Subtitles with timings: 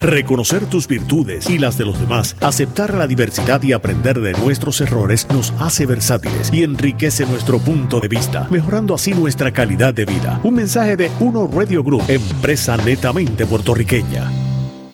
[0.00, 4.80] Reconocer tus virtudes y las de los demás, aceptar la diversidad y aprender de nuestros
[4.80, 10.04] errores nos hace versátiles y enriquece nuestro punto de vista, mejorando así nuestra calidad de
[10.04, 10.40] vida.
[10.42, 14.30] Un mensaje de Uno Radio Group, empresa netamente puertorriqueña.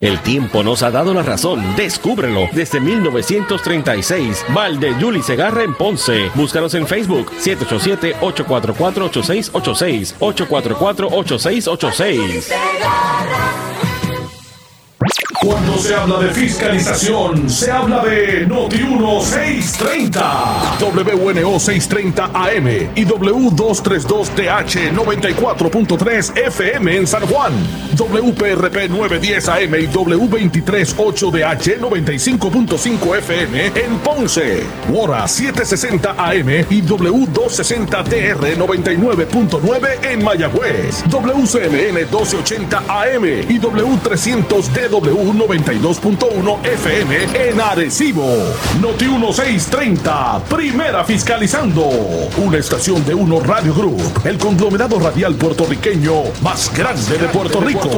[0.04, 1.62] El tiempo nos ha dado la razón.
[1.76, 2.50] Descúbrelo.
[2.52, 6.30] Desde 1936, Valde Yuli Segarra en Ponce.
[6.34, 10.16] Búscanos en Facebook 787-844-8686.
[10.18, 12.52] 844-8686.
[15.44, 24.94] Cuando se habla de fiscalización, se habla de Noti 1630, WNO 630 AM y W232TH
[24.94, 27.52] 94.3 FM en San Juan,
[27.94, 40.06] WPRP 910 AM y W238DH 95.5 FM en Ponce, Wora 760 AM y W260TR 99.9
[40.10, 48.26] en Mayagüez, WCMN 1280 AM y W300DW 92.1 FM en Arecibo.
[48.80, 51.84] Noti 1630, primera fiscalizando.
[52.36, 57.90] Una estación de Uno Radio Group, el conglomerado radial puertorriqueño más grande de Puerto Rico.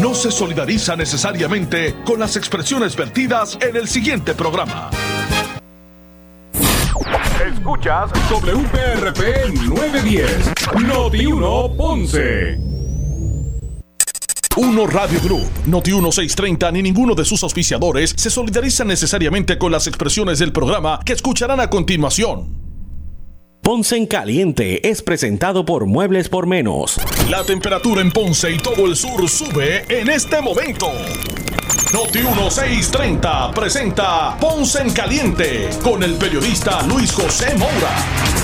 [0.00, 4.90] No se solidariza necesariamente con las expresiones vertidas en el siguiente programa.
[7.46, 10.52] Escuchas WPRP 910,
[10.86, 12.73] Noti 1 Ponce.
[14.56, 19.88] Uno Radio Group, Noti 1630 ni ninguno de sus auspiciadores se solidarizan necesariamente con las
[19.88, 22.62] expresiones del programa que escucharán a continuación.
[23.60, 27.00] Ponce en Caliente es presentado por Muebles por Menos.
[27.28, 30.86] La temperatura en Ponce y todo el sur sube en este momento.
[31.92, 38.43] Noti 1630 presenta Ponce en Caliente con el periodista Luis José Moura.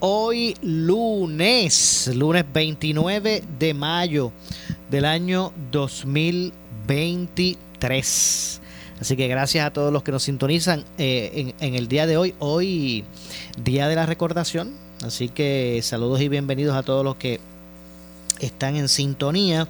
[0.00, 4.30] Hoy lunes, lunes 29 de mayo
[4.88, 8.60] del año 2023.
[9.00, 12.32] Así que gracias a todos los que nos sintonizan eh, en, el día de hoy,
[12.38, 13.04] hoy
[13.60, 14.72] día de la recordación.
[15.02, 17.40] Así que saludos y bienvenidos a todos los que
[18.38, 19.66] están en sintonía.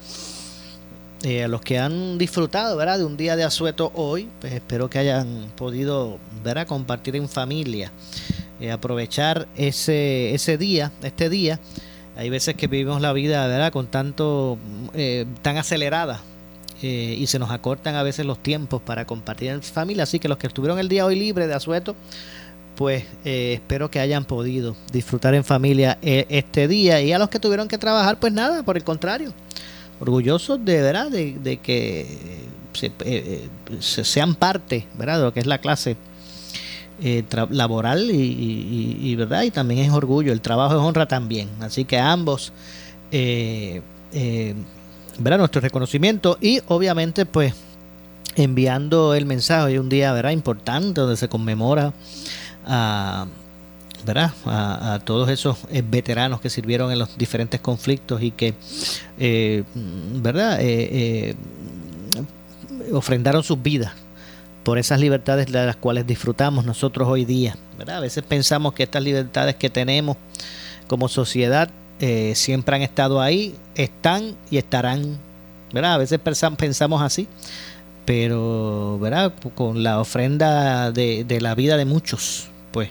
[1.22, 2.98] Eh, a los que han disfrutado ¿verdad?
[2.98, 6.66] de un día de asueto hoy, pues espero que hayan podido ¿verdad?
[6.66, 7.90] compartir en familia,
[8.60, 11.60] eh, aprovechar ese, ese día, este día,
[12.18, 13.70] hay veces que vivimos la vida, ¿verdad?
[13.70, 14.58] Con tanto,
[14.92, 16.20] eh, tan acelerada
[16.82, 20.02] eh, y se nos acortan a veces los tiempos para compartir en familia.
[20.02, 21.94] Así que los que estuvieron el día hoy libre de asueto,
[22.74, 27.00] pues eh, espero que hayan podido disfrutar en familia este día.
[27.02, 29.32] Y a los que tuvieron que trabajar, pues nada, por el contrario,
[30.00, 31.12] orgullosos de, ¿verdad?
[31.12, 35.18] De, que se, sean parte, ¿verdad?
[35.18, 35.96] De lo que es la clase
[37.00, 41.96] eh, laboral y, verdad y también es orgullo el trabajo es honra también así que
[41.96, 42.52] ambos
[43.12, 44.54] eh, eh,
[45.16, 45.38] ¿verdad?
[45.38, 47.54] nuestro reconocimiento y obviamente pues
[48.34, 50.32] enviando el mensaje de un día ¿verdad?
[50.32, 51.92] importante donde se conmemora
[52.66, 53.28] a,
[54.04, 54.32] ¿verdad?
[54.44, 58.54] A, todos esos veteranos que sirvieron en los diferentes conflictos y que
[60.20, 60.58] ¿verdad?
[62.92, 63.92] ofrendaron sus vidas
[64.68, 67.56] por esas libertades de las cuales disfrutamos nosotros hoy día.
[67.86, 70.18] A veces pensamos que estas libertades que tenemos
[70.86, 71.70] como sociedad
[72.00, 75.16] eh, siempre han estado ahí, están y estarán.
[75.72, 75.94] ¿verdad?
[75.94, 77.28] A veces pensamos así,
[78.04, 79.32] pero ¿verdad?
[79.54, 82.90] con la ofrenda de, la vida de muchos, pues,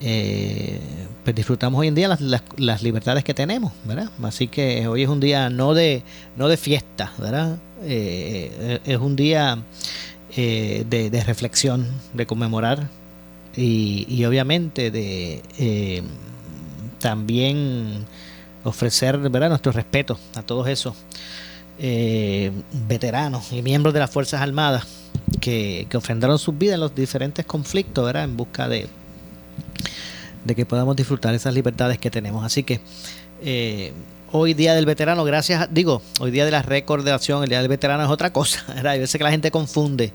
[0.00, 0.78] eh,
[1.24, 2.16] pues disfrutamos hoy en día
[2.56, 4.10] las, libertades que tenemos, ¿verdad?
[4.22, 6.04] Así que hoy es un día no de,
[6.36, 7.56] no de fiesta, ¿verdad?
[7.82, 9.58] Eh, es un día
[10.36, 12.88] eh, de, reflexión, de conmemorar
[13.56, 16.02] y, obviamente de eh,
[16.98, 18.04] también
[18.64, 19.48] ofrecer ¿verdad?
[19.48, 20.96] nuestro respeto a todos esos
[21.78, 22.50] eh,
[22.88, 24.86] veteranos y miembros de las Fuerzas Armadas
[25.40, 28.24] que, que, ofrendaron sus vidas en los diferentes conflictos ¿verdad?
[28.24, 28.88] en busca de,
[30.44, 32.44] de que podamos disfrutar esas libertades que tenemos.
[32.44, 32.80] Así que
[34.36, 38.02] hoy día del veterano, gracias, digo, hoy día de la recordación, el día del veterano
[38.02, 38.92] es otra cosa, ¿verdad?
[38.92, 40.12] Hay veces que la gente confunde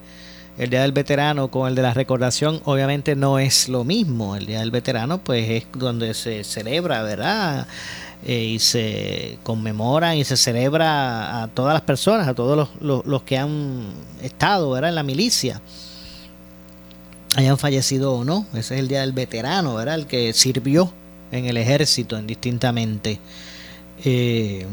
[0.58, 4.36] el día del veterano con el de la recordación, obviamente no es lo mismo.
[4.36, 7.66] El día del veterano, pues es donde se celebra, ¿verdad?
[8.26, 13.24] Eh, y se conmemora y se celebra a todas las personas, a todos los, los,
[13.24, 13.86] que han
[14.22, 14.90] estado, ¿verdad?
[14.90, 15.62] En la milicia
[17.38, 18.46] hayan fallecido o no.
[18.52, 19.96] Ese es el día del veterano, ¿verdad?
[19.96, 20.92] El que sirvió
[21.32, 23.22] en el ejército indistintamente.
[24.06, 24.66] Eh,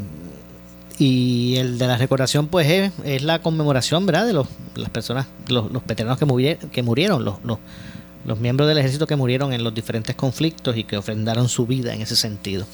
[0.98, 5.26] y el de la recordación pues es, es la conmemoración verdad de los, las personas
[5.48, 7.58] los, los veteranos que murieron, que murieron los, los,
[8.24, 11.92] los, miembros del ejército que murieron en los diferentes conflictos y que ofrendaron su vida
[11.94, 12.66] en ese sentido.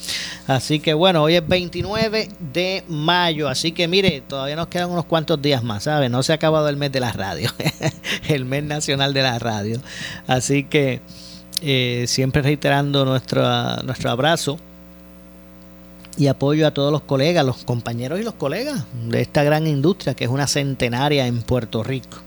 [0.47, 5.05] Así que bueno hoy es 29 de mayo así que mire todavía nos quedan unos
[5.05, 6.07] cuantos días más ¿sabe?
[6.07, 7.49] no se ha acabado el mes de la radio
[8.29, 9.81] el mes nacional de la radio.
[10.27, 11.01] Así que
[11.61, 13.43] eh, siempre reiterando nuestro,
[13.83, 14.59] nuestro abrazo
[16.17, 20.13] y apoyo a todos los colegas, los compañeros y los colegas de esta gran industria
[20.13, 22.17] que es una centenaria en Puerto Rico.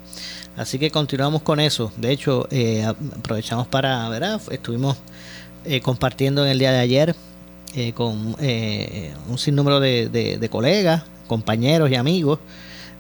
[0.57, 1.93] Así que continuamos con eso.
[1.97, 4.41] De hecho, eh, aprovechamos para, ¿verdad?
[4.51, 4.97] Estuvimos
[5.65, 7.15] eh, compartiendo en el día de ayer
[7.75, 8.37] eh, con
[9.29, 12.39] un sinnúmero de, de colegas, compañeros y amigos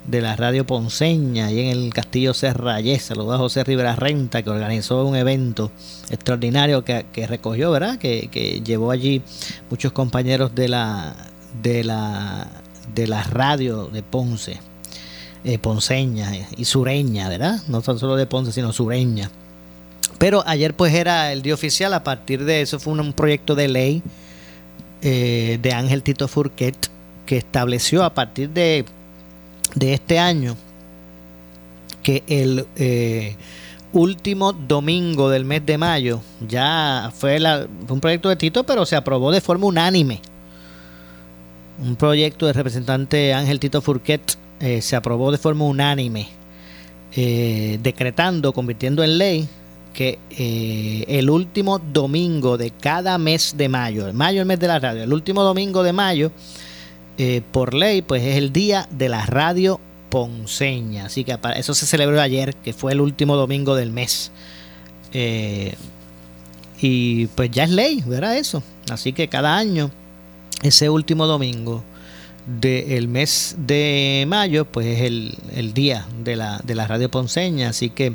[0.07, 3.03] de la radio Ponceña y en el Castillo Serrayés.
[3.03, 5.71] Saludos a José Rivera Renta que organizó un evento
[6.11, 7.99] extraordinario que, recogió, ¿verdad?
[7.99, 9.23] Que, llevó allí
[9.71, 11.15] muchos compañeros de la
[11.63, 12.49] de la
[12.95, 14.61] de la radio de Ponce,
[15.45, 17.61] eh, Ponceña y Sureña, ¿verdad?
[17.69, 19.31] No tan solo de Ponce, sino Sureña.
[20.19, 23.69] Pero ayer pues era el día oficial, a partir de eso fue un, proyecto de
[23.69, 24.03] ley
[25.03, 26.77] eh, de Ángel Tito Furquet
[27.27, 28.85] que estableció a partir de
[29.77, 30.57] de este año
[32.03, 33.37] que el eh,
[33.93, 37.39] último domingo del mes de mayo ya fue,
[37.89, 40.21] un proyecto de Tito, pero se aprobó de forma unánime.
[41.79, 46.29] Un proyecto del representante Ángel Tito Furquet eh, se aprobó de forma unánime,
[47.15, 49.49] eh, decretando, convirtiendo en ley
[49.93, 50.19] que
[51.09, 55.03] el último domingo de cada mes de mayo, mayo es el mes de la radio,
[55.05, 56.33] el último domingo de mayo
[57.19, 59.81] eh, por ley, pues es el día de la radio
[60.11, 61.07] ponceña.
[61.07, 64.31] Así que eso se celebró ayer, que fue el último domingo del mes.
[65.13, 65.75] Eh,
[66.81, 68.37] y pues ya es ley, ¿verdad?
[68.37, 68.63] Eso.
[68.91, 69.91] Así que cada año,
[70.63, 71.83] ese último domingo
[72.47, 77.71] del mes de mayo, pues es el, el día de la, de la radio ponceña.
[77.71, 78.15] Así que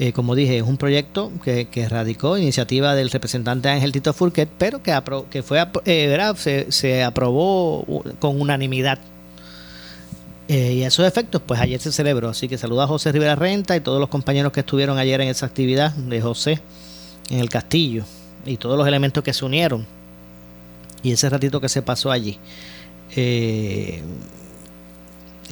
[0.00, 4.80] eh, como dije, es un proyecto que, radicó iniciativa del representante Ángel Tito Furquet, pero
[4.80, 4.96] que,
[5.28, 6.34] que fue, eh,
[6.68, 7.84] Se, aprobó
[8.20, 9.00] con unanimidad.
[10.46, 12.28] Eh, y a esos efectos, pues ayer se celebró.
[12.28, 15.28] Así que saluda a José Rivera Renta y todos los compañeros que estuvieron ayer en
[15.28, 16.60] esa actividad de José
[17.28, 18.04] en el castillo
[18.46, 19.84] y todos los elementos que se unieron
[21.02, 22.38] y ese ratito que se pasó allí.
[23.16, 24.00] y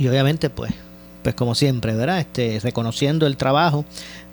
[0.07, 0.73] obviamente, pues
[1.27, 2.21] pues como siempre, ¿verdad?
[2.21, 3.85] Este, reconociendo el trabajo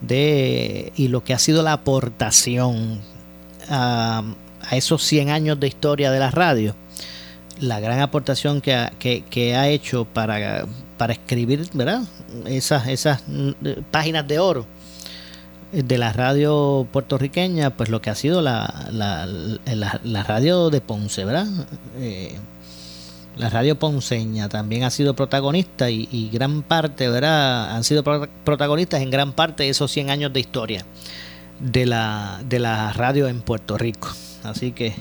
[0.02, 3.02] de y lo que ha sido la aportación
[3.68, 4.24] a,
[4.72, 6.76] esos 100 años de historia de la radio,
[7.60, 10.68] la gran aportación que ha, hecho para,
[11.00, 12.04] para escribir, ¿verdad?
[12.46, 13.54] Esas, esas mm,
[13.90, 14.68] páginas de oro
[15.72, 19.28] de la radio puertorriqueña, pues lo que ha sido la, la,
[20.04, 21.48] la, radio de Ponce, ¿verdad?
[21.98, 22.38] Eh,
[23.36, 27.76] la radio ponceña también ha sido protagonista y, gran parte, ¿verdad?
[27.76, 30.86] Han sido protagonistas en gran parte de esos 100 años de historia
[31.60, 34.10] de la, de la radio en Puerto Rico.
[34.44, 34.94] Así que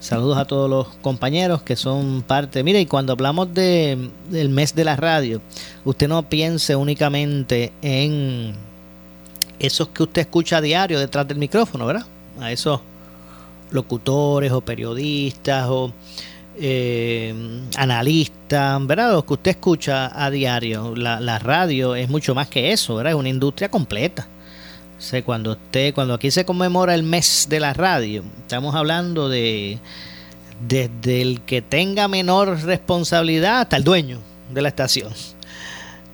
[0.00, 2.64] saludos a todos los compañeros que son parte.
[2.64, 5.40] Mire, y cuando hablamos de, del mes de la radio,
[5.84, 8.54] usted no piense únicamente en
[9.58, 12.06] esos que usted escucha a diario detrás del micrófono, ¿verdad?
[12.40, 12.80] A esos
[13.70, 15.92] locutores o periodistas o
[16.60, 17.34] eh,
[17.76, 19.12] analistas, ¿verdad?
[19.12, 20.94] Los que usted escucha a diario.
[20.96, 23.12] La, la radio es mucho más que eso, ¿verdad?
[23.12, 24.26] Es una industria completa
[25.24, 29.78] cuando usted, cuando aquí se conmemora el mes de la radio, estamos hablando de
[30.66, 34.18] desde el que tenga menor responsabilidad hasta el dueño
[34.52, 35.12] de la estación.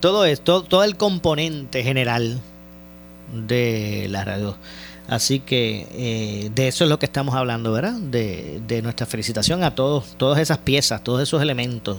[0.00, 2.40] Todo esto, todo el componente general
[3.32, 4.58] de la radio.
[5.06, 7.94] Así que eh, de eso es lo que estamos hablando, ¿verdad?
[7.94, 11.98] De, de nuestra felicitación a todos, todas esas piezas, todos esos elementos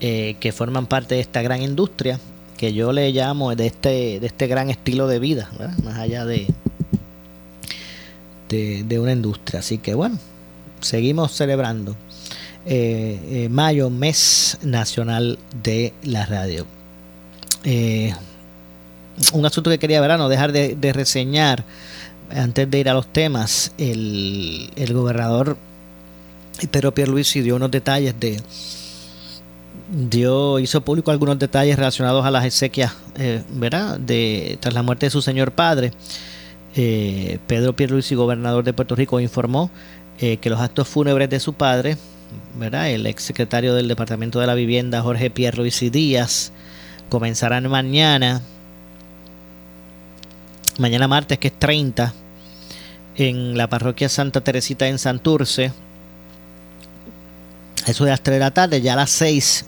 [0.00, 2.20] eh, que forman parte de esta gran industria
[2.56, 5.50] que yo le llamo de este, de este gran estilo de vida,
[5.82, 6.46] más allá de,
[8.48, 9.60] de, una industria.
[9.60, 10.18] Así que bueno,
[10.80, 11.96] seguimos celebrando
[12.64, 16.66] eh, eh, mayo, mes nacional de la radio.
[17.64, 18.12] Eh,
[19.32, 21.64] un asunto que quería ver, no dejar de, reseñar
[22.30, 25.56] antes de ir a los temas, el, gobernador
[26.70, 28.40] Pedro Pierluisi dio unos detalles de
[29.88, 33.98] dio hizo público algunos detalles relacionados a las exequias, eh, ¿verdad?
[34.00, 35.92] De tras la muerte de su señor padre.
[36.74, 39.70] Eh, Pedro Pierluisi, gobernador de Puerto Rico, informó
[40.18, 41.96] eh, que los actos fúnebres de su padre,
[42.58, 42.90] ¿verdad?
[42.90, 46.52] El ex secretario del Departamento de la Vivienda, Jorge Pierluisi Díaz,
[47.08, 48.42] comenzarán mañana,
[50.78, 52.12] mañana martes, que es 30,
[53.16, 55.72] en la parroquia Santa Teresita en Santurce.
[57.86, 59.66] Eso de las 3 de la tarde, ya a las 6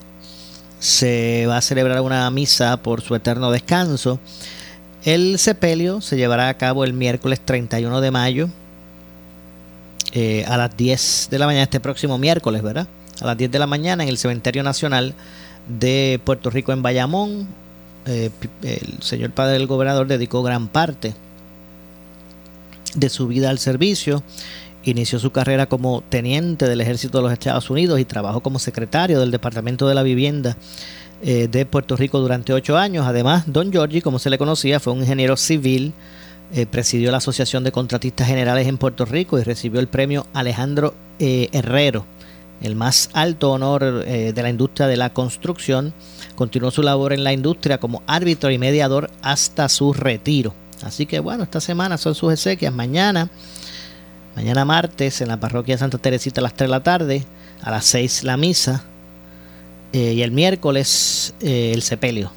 [0.79, 4.21] se va a celebrar una misa por su eterno descanso.
[5.05, 8.49] El sepelio se llevará a cabo el miércoles 31 de mayo
[10.13, 12.89] eh, a las 10 de la mañana, este próximo miércoles, ¿verdad?
[13.21, 15.15] A las 10 de la mañana en el Cementerio Nacional
[15.69, 17.49] de Puerto Rico en Bayamón.
[18.07, 18.31] Eh,
[18.63, 21.15] el señor padre del gobernador dedicó gran parte
[22.95, 24.23] de su vida al servicio
[24.85, 29.21] Inició su carrera como teniente del ejército de los Estados Unidos y trabajó como secretario
[29.21, 30.57] del Departamento de la Vivienda
[31.21, 33.05] eh, de Puerto Rico durante ocho años.
[33.07, 35.93] Además, Don Giorgi, como se le conocía, fue un ingeniero civil,
[36.55, 40.95] eh, presidió la Asociación de Contratistas Generales en Puerto Rico y recibió el premio Alejandro
[41.19, 42.07] Herrero,
[42.63, 45.95] el más alto honor de la industria de la construcción.
[46.35, 50.55] Continuó su labor en la industria como árbitro y mediador hasta su retiro.
[50.83, 52.73] Así que bueno, esta semana son sus exequias.
[52.73, 53.31] Mañana
[54.39, 57.25] Mañana martes en la parroquia de Santa Teresita a las 3 de la tarde,
[57.61, 58.85] a las 6 la misa
[59.93, 62.31] eh, y el miércoles eh, el sepelio.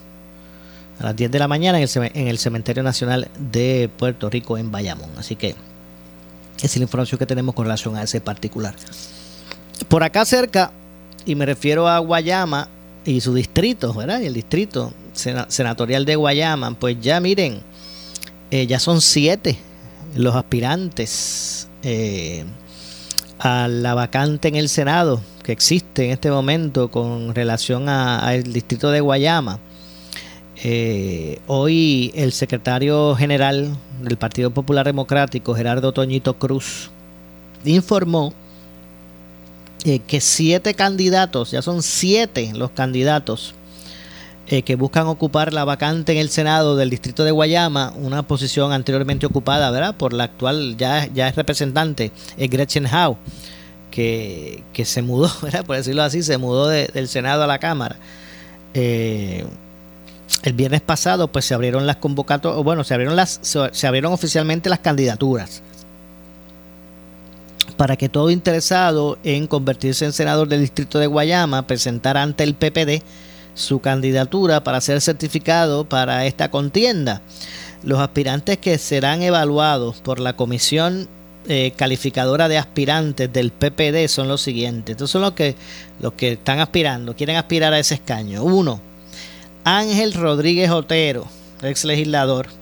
[0.99, 4.57] A las 10 de la mañana en el, en el Cementerio Nacional de Puerto Rico
[4.57, 5.11] en Bayamón.
[5.15, 8.73] Así que esa es la información que tenemos con relación a ese particular.
[9.87, 10.71] Por acá cerca,
[11.25, 12.67] y me refiero a Guayama
[13.05, 14.21] y su distrito, ¿verdad?
[14.21, 17.61] Y el distrito senatorial de Guayama, pues ya miren,
[18.51, 19.57] eh, ya son siete
[20.15, 22.43] los aspirantes eh,
[23.39, 28.91] a la vacante en el Senado que existe en este momento con relación al distrito
[28.91, 29.59] de Guayama.
[30.63, 36.91] Eh, hoy el secretario general del Partido Popular Democrático, Gerardo Toñito Cruz,
[37.65, 38.33] informó
[39.83, 43.55] eh, que siete candidatos, ya son siete los candidatos
[44.45, 48.73] eh, que buscan ocupar la vacante en el Senado del distrito de Guayama, una posición
[48.73, 49.95] anteriormente ocupada ¿verdad?
[49.95, 53.17] por la actual, ya, ya es representante, es Gretchen Howe,
[53.89, 55.65] que, se mudó, ¿verdad?
[55.65, 57.95] por decirlo así, se mudó del Senado a la Cámara.
[58.75, 59.45] Eh,
[60.43, 64.69] el viernes pasado pues se abrieron las convocatorias, bueno, se abrieron, las, se abrieron oficialmente
[64.69, 65.63] las candidaturas
[67.81, 72.53] para que todo interesado en convertirse en senador del distrito de Guayama presentara ante el
[72.53, 73.01] PPD
[73.55, 77.23] su candidatura para ser certificado para esta contienda.
[77.81, 81.07] Los aspirantes que serán evaluados por la comisión
[81.47, 84.93] eh, calificadora de aspirantes del PPD son los siguientes.
[84.93, 85.55] Estos son los que,
[85.99, 88.43] los que están aspirando, quieren aspirar a ese escaño.
[88.43, 88.79] Uno,
[89.63, 91.25] Ángel Rodríguez Otero,
[91.63, 92.60] ex legislador.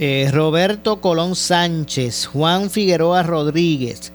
[0.00, 4.12] Eh, Roberto Colón Sánchez, Juan Figueroa Rodríguez.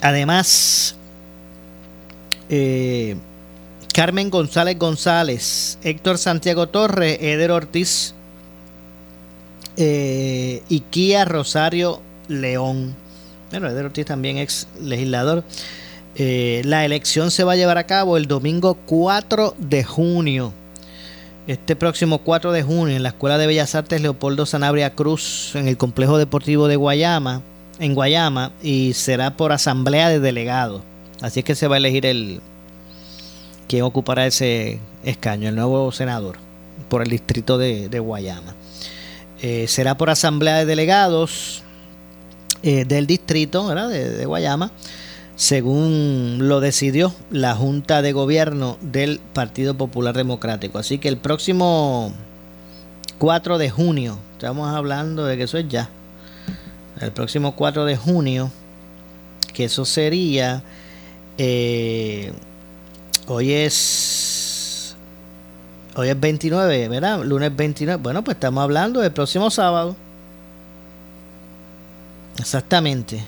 [0.00, 0.96] Además,
[2.48, 3.16] eh,
[3.92, 8.14] Carmen González González, Héctor Santiago Torres, Eder Ortiz
[9.76, 12.94] eh, Kia Rosario León.
[13.50, 15.44] Bueno, Eder Ortiz también ex legislador.
[16.14, 20.52] Eh, la elección se va a llevar a cabo el domingo 4 de junio
[21.46, 25.66] este próximo 4 de junio en la Escuela de Bellas Artes Leopoldo Sanabria Cruz en
[25.68, 27.42] el Complejo Deportivo de Guayama,
[27.78, 30.82] en Guayama, y será por asamblea de delegados.
[31.20, 32.40] Así es que se va a elegir el
[33.68, 36.36] quien ocupará ese escaño, el nuevo senador
[36.88, 38.54] por el distrito de, Guayama.
[39.40, 41.62] Eh, será por asamblea de delegados
[42.62, 44.70] eh, del distrito de Guayama
[45.36, 50.78] según lo decidió la Junta de Gobierno del Partido Popular Democrático.
[50.78, 52.12] Así que el próximo
[53.18, 55.88] 4 de junio, estamos hablando de que eso es ya,
[57.00, 58.50] el próximo 4 de junio,
[59.52, 60.62] que eso sería,
[61.38, 62.32] eh,
[63.26, 64.94] hoy es,
[65.96, 67.24] hoy es 29, ¿verdad?
[67.24, 69.96] Lunes 29, bueno, pues estamos hablando del próximo sábado.
[72.38, 73.22] Exactamente.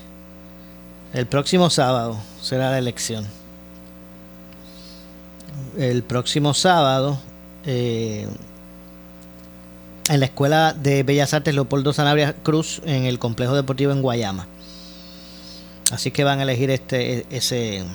[1.15, 3.25] El próximo sábado será la elección.
[5.77, 7.17] El próximo sábado,
[7.65, 8.27] eh,
[10.09, 14.45] en la Escuela de Bellas Artes Leopoldo Sanabria Cruz, en el Complejo Deportivo en Guayama.
[15.89, 17.85] Así que van a elegir este, ese,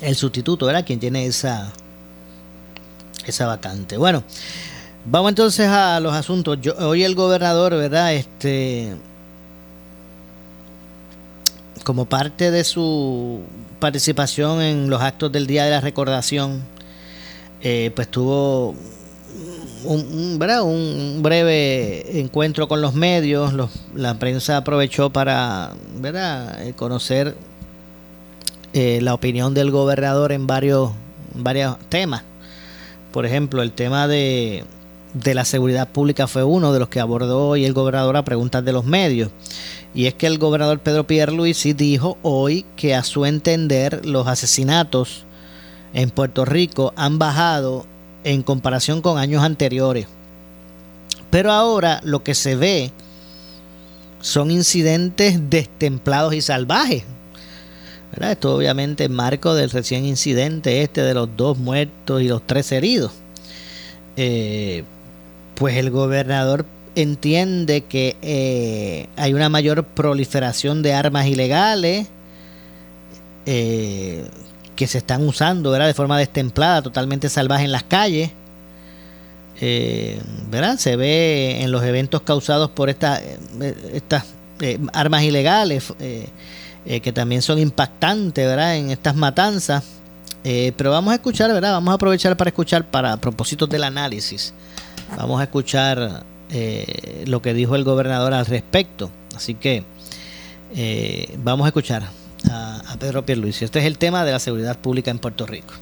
[0.00, 0.84] el sustituto, ¿verdad?
[0.84, 1.70] Quien tiene esa,
[3.24, 3.98] esa vacante.
[3.98, 4.24] Bueno,
[5.04, 6.58] vamos entonces a los asuntos.
[6.60, 8.14] Yo, hoy el gobernador, ¿verdad?
[8.14, 8.96] Este
[11.84, 13.40] como parte de su
[13.78, 16.62] participación en los actos del Día de la Recordación,
[17.62, 18.74] eh, pues tuvo
[19.84, 20.38] un,
[21.22, 23.52] breve encuentro con los medios.
[23.94, 25.72] la prensa aprovechó para.
[26.02, 27.36] Eh, conocer
[28.72, 30.90] eh, la opinión del gobernador en varios,
[31.34, 32.22] varios temas.
[33.12, 34.64] Por ejemplo, el tema de,
[35.14, 38.64] de la seguridad pública fue uno de los que abordó hoy el gobernador a preguntas
[38.64, 39.30] de los medios.
[39.94, 45.24] Y es que el gobernador Pedro Pierluisi dijo hoy que a su entender los asesinatos
[45.92, 47.86] en Puerto Rico han bajado
[48.24, 50.06] en comparación con años anteriores.
[51.30, 52.92] Pero ahora lo que se ve
[54.20, 57.04] son incidentes destemplados y salvajes.
[58.20, 62.70] Esto obviamente en marco del recién incidente este de los dos muertos y los tres
[62.72, 63.12] heridos.
[64.16, 64.84] Eh,
[65.54, 72.08] pues el gobernador entiende que eh, hay una mayor proliferación de armas ilegales
[73.46, 74.24] eh,
[74.76, 78.30] que se están usando de forma destemplada, totalmente salvaje en las calles.
[79.62, 80.78] Eh, ¿verdad?
[80.78, 83.20] Se ve en los eventos causados por estas
[84.92, 85.92] armas ilegales
[86.84, 88.76] que también son impactantes ¿verdad?
[88.76, 89.84] en estas matanzas.
[90.42, 91.72] pero vamos a escuchar, ¿verdad?
[91.72, 94.54] Vamos a aprovechar para escuchar para propósitos del análisis.
[95.16, 99.10] Vamos a escuchar eh, lo que dijo el gobernador al respecto.
[99.34, 99.84] Así que
[100.76, 102.08] eh, vamos a escuchar
[102.50, 103.64] a, a Pedro Pierluisi.
[103.64, 105.74] Este es el tema de la seguridad pública en Puerto Rico.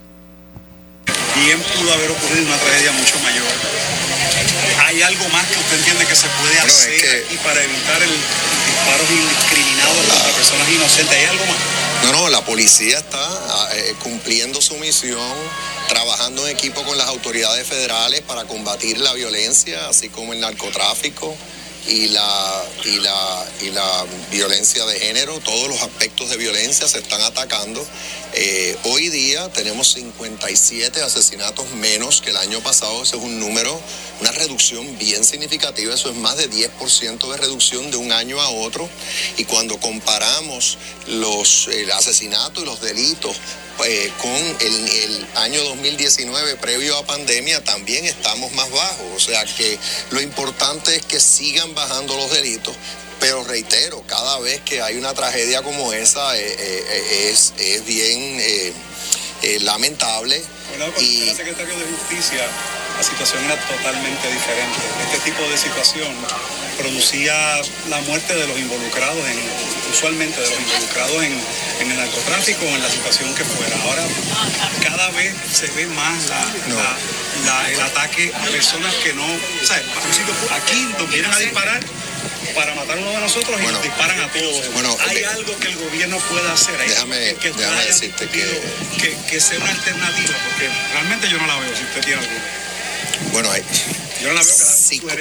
[1.45, 3.47] Bien pudo haber ocurrido una tragedia mucho mayor.
[4.87, 9.05] ¿Hay algo más que usted entiende que se puede hacer y para evitar el disparo
[9.11, 11.17] indiscriminado contra personas inocentes?
[11.17, 11.88] ¿Hay algo más?
[12.05, 15.35] No, no, la policía está ah, eh, cumpliendo su misión,
[15.89, 21.37] trabajando en equipo con las autoridades federales para combatir la violencia, así como el narcotráfico
[21.89, 26.99] y la, y la, y la violencia de género, todos los aspectos de violencia se
[26.99, 27.85] están atacando.
[28.35, 33.81] Eh, hoy día tenemos 57 asesinatos menos que el año pasado, ese es un número,
[34.21, 38.51] una reducción bien significativa, eso es más de 10% de reducción de un año a
[38.51, 38.89] otro.
[39.39, 43.37] Y cuando comparamos los el asesinato y los delitos
[43.85, 49.07] eh, con el, el, año 2019 previo a pandemia también estamos más bajos.
[49.17, 49.79] O sea que
[50.11, 52.75] lo importante es que sigan bajando los delitos.
[53.21, 58.41] Pero reitero, cada vez que hay una tragedia como esa eh, eh, es, es, bien
[59.63, 60.43] lamentable.
[60.71, 61.29] Bueno, y...
[61.29, 62.47] el secretario de Justicia,
[62.99, 64.79] la situación era totalmente diferente.
[65.07, 66.13] Este tipo de situación
[66.77, 67.33] producía
[67.89, 69.39] la muerte de los involucrados, en,
[69.93, 73.77] usualmente de los involucrados en, el narcotráfico o en la situación que fuera.
[73.85, 74.03] Ahora
[74.83, 76.27] cada vez se ve más
[77.71, 79.25] el ataque a personas que no...
[79.25, 79.81] O sea,
[80.57, 81.81] aquí nos vienen a disparar
[82.55, 84.73] para matar uno de nosotros y nos disparan a todos.
[84.73, 86.81] Bueno, hay algo que el gobierno pueda hacer.
[86.81, 88.43] ahí déjame, que, déjame decirte que...
[89.01, 89.17] que...
[89.31, 89.41] que...
[89.41, 92.68] sea una alternativa, porque realmente yo no la veo si usted tiene algo.
[93.33, 93.63] Bueno, hay,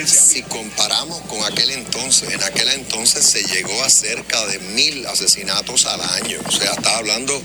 [0.05, 5.85] si, comparamos con aquel entonces, en aquel entonces se llegó a cerca de mil asesinatos
[5.85, 6.39] al año.
[6.45, 7.39] O sea, está hablando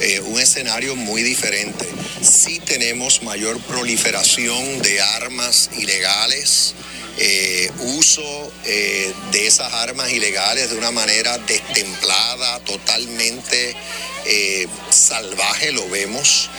[0.00, 1.86] eh, un escenario muy diferente.
[2.22, 6.74] Sí tenemos mayor proliferación de armas ilegales.
[7.18, 13.76] Eh, uso eh, de esas armas ilegales de una manera destemplada, totalmente
[14.90, 16.50] salvaje, lo vemos.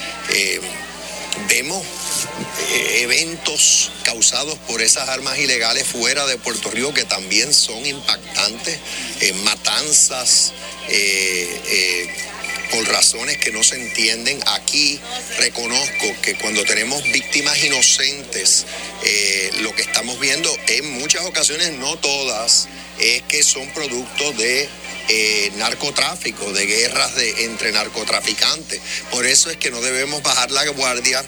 [1.50, 1.86] Vemos
[2.60, 8.78] eh, eventos causados por esas armas ilegales fuera de Puerto Rico que también son impactantes,
[9.21, 10.54] eh, matanzas,
[10.89, 12.08] eh,
[12.71, 14.41] por razones que no se entienden.
[14.47, 15.00] Aquí
[15.38, 18.65] reconozco que cuando tenemos víctimas inocentes,
[19.62, 22.67] lo que estamos viendo en muchas ocasiones, no todas,
[23.00, 24.67] es que son producto de
[25.58, 28.82] narcotráfico, de guerras de, entre narcotraficantes.
[29.12, 31.24] Por eso es que no debemos bajar la guardia.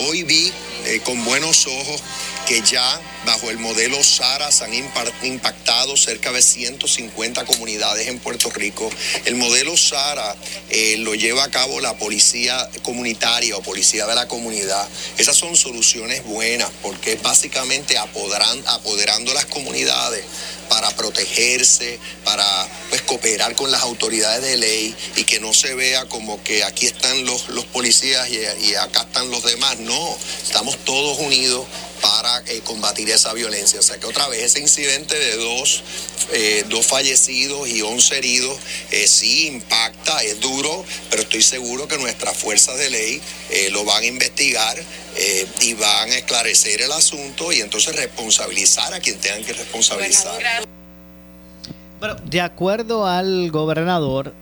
[0.00, 0.52] Hoy vi
[0.84, 2.02] eh, con buenos ojos
[2.48, 8.48] que ya bajo el modelo SARA se han impactado cerca de 150 comunidades en Puerto
[8.48, 8.88] Rico.
[9.26, 10.34] El modelo SARA
[10.70, 14.88] eh, lo lleva a cabo la policía comunitaria o policía de la comunidad.
[15.18, 20.24] Esas son soluciones buenas porque básicamente apoderando las comunidades
[20.70, 22.44] para protegerse, para
[22.88, 26.86] pues, cooperar con las autoridades de ley y que no se vea como que aquí
[26.86, 29.78] están los, los policías y acá están los demás.
[29.80, 31.66] No, estamos todos unidos
[32.00, 33.80] para eh, combatir esa violencia.
[33.80, 35.82] O sea que otra vez ese incidente de dos,
[36.32, 38.58] eh, dos fallecidos y once heridos
[38.90, 43.20] eh, sí impacta, es duro, pero estoy seguro que nuestras fuerzas de ley
[43.70, 44.76] lo van a investigar
[45.60, 50.66] y van a esclarecer el asunto y entonces responsabilizar a quien tengan que responsabilizar.
[51.98, 54.34] Bueno, de acuerdo al gobernador,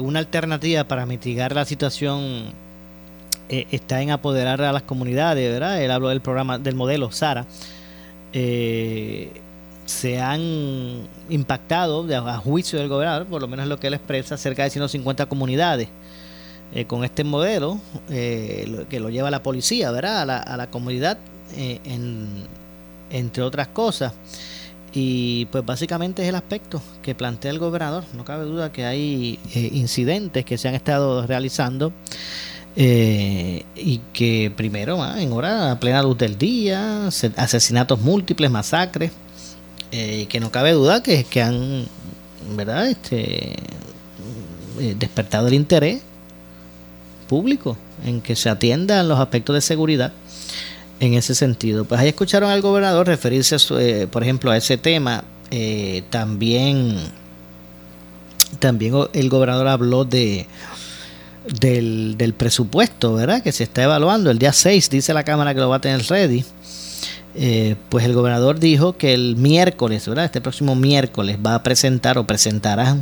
[0.00, 2.54] una alternativa para mitigar la situación
[3.48, 5.82] eh, está en apoderar a las comunidades, ¿verdad?
[5.82, 7.46] Él habló del programa, del modelo SARA.
[8.32, 9.30] Eh,
[9.84, 14.64] se han impactado, a juicio del gobernador, por lo menos lo que él expresa, cerca
[14.64, 15.88] de 150 comunidades.
[16.74, 17.78] Eh, con este modelo
[18.08, 20.22] que lo lleva la policía, ¿verdad?
[20.22, 21.18] A la, comunidad,
[23.10, 24.14] entre otras cosas.
[24.94, 28.04] Y pues básicamente es el aspecto que plantea el gobernador.
[28.14, 31.92] No cabe duda que hay incidentes que se han estado realizando
[32.76, 39.12] eh, y que primero, ah, en hora a plena luz del día, asesinatos múltiples, masacres,
[39.90, 41.86] eh, que no cabe duda que, que han
[42.56, 42.88] ¿verdad?
[42.88, 43.52] Este,
[44.80, 46.00] eh, despertado el interés
[47.28, 50.12] público en que se atiendan los aspectos de seguridad
[51.00, 51.84] en ese sentido.
[51.84, 55.24] Pues ahí escucharon al gobernador referirse, eh, por ejemplo, a ese tema.
[56.10, 56.96] también,
[58.58, 60.46] también el gobernador habló de
[61.60, 63.42] del, del, presupuesto, ¿verdad?
[63.42, 64.30] Que se está evaluando.
[64.30, 66.44] El día 6 dice la Cámara que lo va a tener ready.
[67.34, 70.26] Eh, pues el gobernador dijo que el miércoles, ¿verdad?
[70.26, 72.96] Este próximo miércoles va a presentar o presentará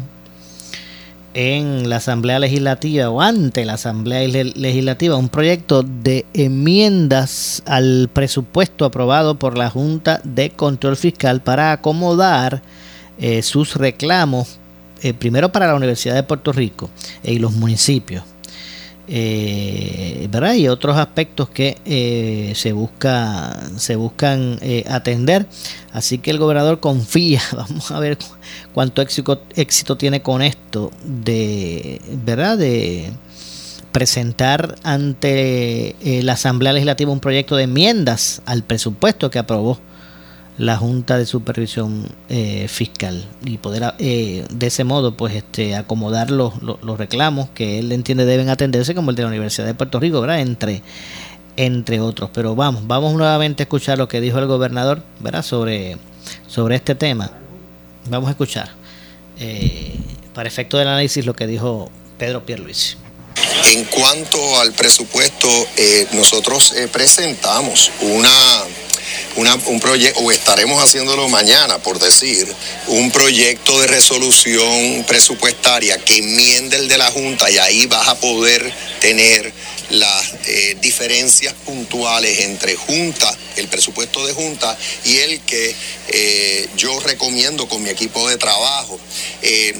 [1.35, 8.85] en la Asamblea Legislativa o ante la Asamblea Legislativa un proyecto de enmiendas al presupuesto
[8.85, 12.62] aprobado por la Junta de Control Fiscal para acomodar
[13.18, 14.59] eh, sus reclamos
[15.03, 16.90] eh, primero para la Universidad de Puerto Rico
[17.22, 18.24] y los municipios.
[19.12, 20.55] Eh, ¿verdad?
[20.55, 25.46] y otros aspectos que eh, se busca se buscan atender
[25.92, 28.18] así que el gobernador confía vamos a ver
[28.73, 33.11] cuánto éxito, éxito tiene con esto de verdad de
[33.90, 39.81] presentar ante la Asamblea Legislativa un proyecto de enmiendas al presupuesto que aprobó
[40.61, 46.31] la Junta de Supervisión eh, Fiscal y poder eh, de ese modo pues este acomodar
[46.31, 49.99] los, los, reclamos que él entiende deben atenderse como el de la Universidad de Puerto
[49.99, 50.40] Rico, ¿verdad?
[50.40, 50.83] Entre,
[51.57, 52.29] entre otros.
[52.35, 55.42] Pero vamos, vamos nuevamente a escuchar lo que dijo el gobernador, ¿verdad?
[55.42, 55.96] Sobre,
[56.46, 57.31] sobre este tema.
[58.11, 58.68] Vamos a escuchar
[59.38, 59.94] eh,
[60.35, 62.96] para efecto del análisis lo que dijo Pedro Pierluisi.
[63.73, 65.49] En cuanto al presupuesto,
[66.12, 68.29] nosotros presentamos una
[69.66, 72.46] un proyecto, o estaremos haciéndolo mañana, por decir,
[72.88, 78.18] un proyecto de resolución presupuestaria que enmiende el de la Junta y ahí vas a
[78.20, 79.53] poder tener
[79.90, 85.74] las eh, diferencias puntuales entre Junta, el presupuesto de Junta y el que
[86.09, 88.98] eh, yo recomiendo con mi equipo de trabajo.
[89.42, 89.74] Eh,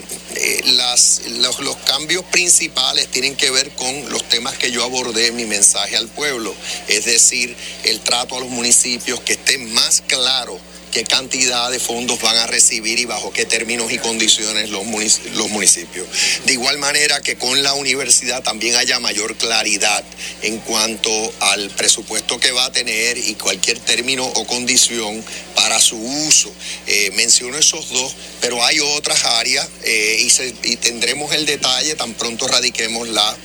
[0.67, 1.23] los,
[1.61, 5.97] los, cambios principales tienen que ver con los temas que yo abordé en mi mensaje
[5.97, 6.55] al pueblo,
[6.89, 10.59] es decir, el trato a los municipios que esté más claro
[10.91, 16.07] qué cantidad de fondos van a recibir y bajo qué términos y condiciones los, municipios.
[16.45, 20.05] De igual manera que con la universidad también haya mayor claridad
[20.43, 25.25] en cuanto al presupuesto que va a tener y cualquier término o condición
[25.55, 26.53] para su uso.
[26.87, 30.29] Eh, menciono esos dos, pero hay otras áreas eh,
[30.63, 33.37] y, tendremos el detalle tan pronto radiquemos la,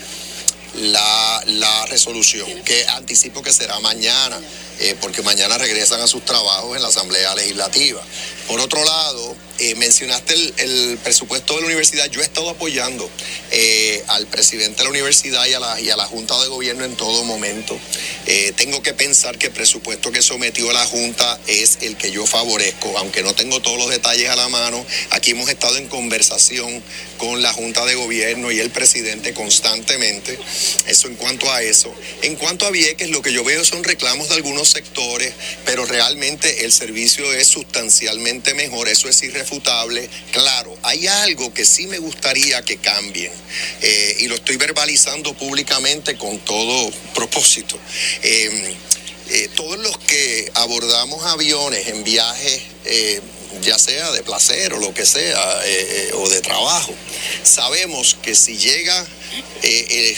[0.76, 4.40] la, la resolución, que anticipo que será mañana.
[4.80, 8.02] Eh, porque mañana regresan a sus trabajos en la Asamblea Legislativa.
[8.46, 12.10] Por otro lado, eh, mencionaste el, presupuesto de la universidad.
[12.12, 13.10] Yo he estado apoyando
[13.52, 16.84] eh, al presidente de la universidad y a la, y a la Junta de Gobierno
[16.84, 17.80] en todo momento.
[18.56, 22.98] Tengo que pensar que el presupuesto que sometió la Junta es el que yo favorezco,
[22.98, 24.84] aunque no tengo todos los detalles a la mano.
[25.12, 26.84] Aquí hemos estado en conversación
[27.18, 30.38] con la Junta de Gobierno y el presidente constantemente.
[30.88, 31.94] Eso en cuanto a eso.
[32.24, 35.34] En cuanto a Vieques, lo que yo veo son reclamos de algunos sectores,
[35.66, 38.88] pero realmente el servicio es sustancialmente mejor.
[38.88, 40.10] Eso es irrefutable.
[40.32, 43.32] Claro, hay algo que sí me gustaría que cambien
[43.82, 47.78] eh, y lo estoy verbalizando públicamente con todo propósito.
[48.22, 48.76] Eh,
[49.30, 52.62] eh, todos los que abordamos aviones en viajes
[53.62, 56.94] ya sea de placer o lo que sea, eh, eh, o de trabajo,
[57.44, 59.06] sabemos que si llega
[59.62, 60.16] eh,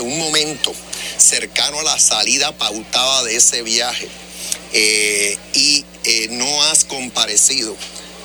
[0.00, 0.74] un momento
[1.16, 4.08] cercano a la salida pautada de ese viaje
[5.54, 5.84] y
[6.30, 7.76] no has comparecido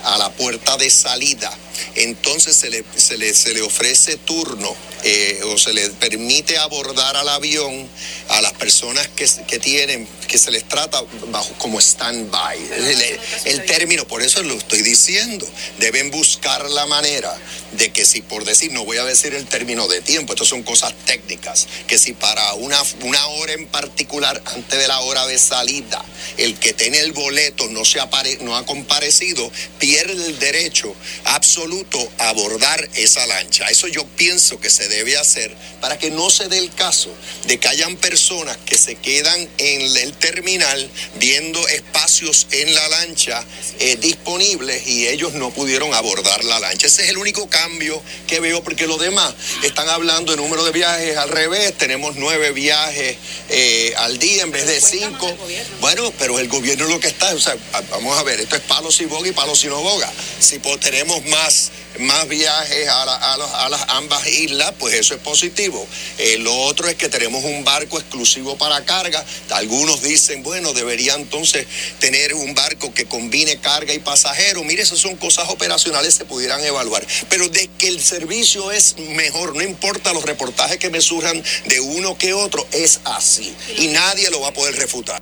[0.04, 1.52] a la puerta de salida,
[1.96, 7.18] entonces se le, se le, se le ofrece turno eh, o se le permite abordar
[7.18, 7.90] al avión
[8.30, 12.58] a las personas que, que tienen, que se les trata bajo como stand-by.
[12.58, 15.46] El, el, término, por eso lo estoy diciendo,
[15.80, 17.36] deben buscar la manera
[17.74, 20.64] de que si por decir, no voy a decir el término de tiempo, esto son
[20.64, 25.38] cosas técnicas, que si para una, una hora en particular, antes de la hora de
[25.38, 26.04] salida,
[26.38, 32.00] el que tiene el boleto no, se apare, no ha comparecido, pierde el derecho absoluto
[32.20, 33.66] a abordar esa lancha.
[33.70, 37.10] Eso yo pienso que se debe hacer para que no se dé el caso
[37.48, 43.44] de que hayan personas que se quedan en el terminal viendo espacios en la lancha
[43.80, 46.88] eh, disponibles y ellos no pudieron abordar la lancha.
[46.88, 50.72] Ese es el único cambio que veo porque los demás están hablando de número de
[50.72, 51.78] viajes al revés.
[51.78, 53.18] Tenemos nueve viajes
[53.50, 55.36] eh, al día en vez de cinco.
[55.82, 57.56] Bueno, pero el gobierno lo que está, o sea,
[57.92, 60.12] vamos a ver, esto es palo si boga y palo si no boga.
[60.40, 65.86] Si tenemos más más viajes a, las ambas islas, pues eso es positivo.
[66.18, 69.24] Eh, lo otro es que tenemos un barco exclusivo para carga.
[69.52, 71.68] Algunos dicen, bueno, debería entonces
[72.00, 74.64] tener un barco que combine carga y pasajero.
[74.64, 77.06] Mire, esas son cosas operacionales que se pudieran evaluar.
[77.30, 81.80] Pero de que el servicio es mejor, no importa los reportajes que me surjan de
[81.80, 83.54] uno que otro, es así.
[83.78, 85.20] Y nadie lo va a poder refutar.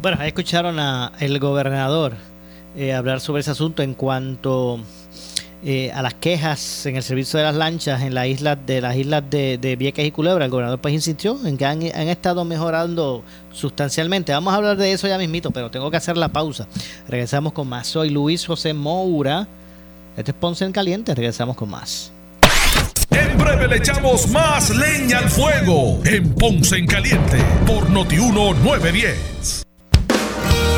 [0.00, 2.16] Bueno, escucharon al gobernador
[2.76, 4.78] eh, hablar sobre ese asunto en cuanto
[5.68, 8.94] eh, a las quejas en el servicio de las lanchas en las islas de las
[8.94, 14.30] islas de, Vieques y Culebra, el gobernador pues insistió en que han, estado mejorando sustancialmente.
[14.32, 16.68] Vamos a hablar de eso ya mismito, pero tengo que hacer la pausa.
[17.08, 17.88] Regresamos con más.
[17.88, 19.48] Soy Luis José Moura.
[20.16, 21.12] Este es Ponce en Caliente.
[21.16, 22.12] Regresamos con más.
[23.10, 29.65] En breve le echamos más leña al fuego en Ponce en Caliente por Notiuno 910.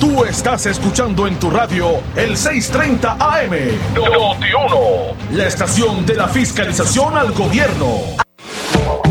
[0.00, 3.50] Tú estás escuchando en tu radio el 630 AM.
[3.94, 5.16] Noti 1.
[5.32, 8.25] La estación de la fiscalización al gobierno.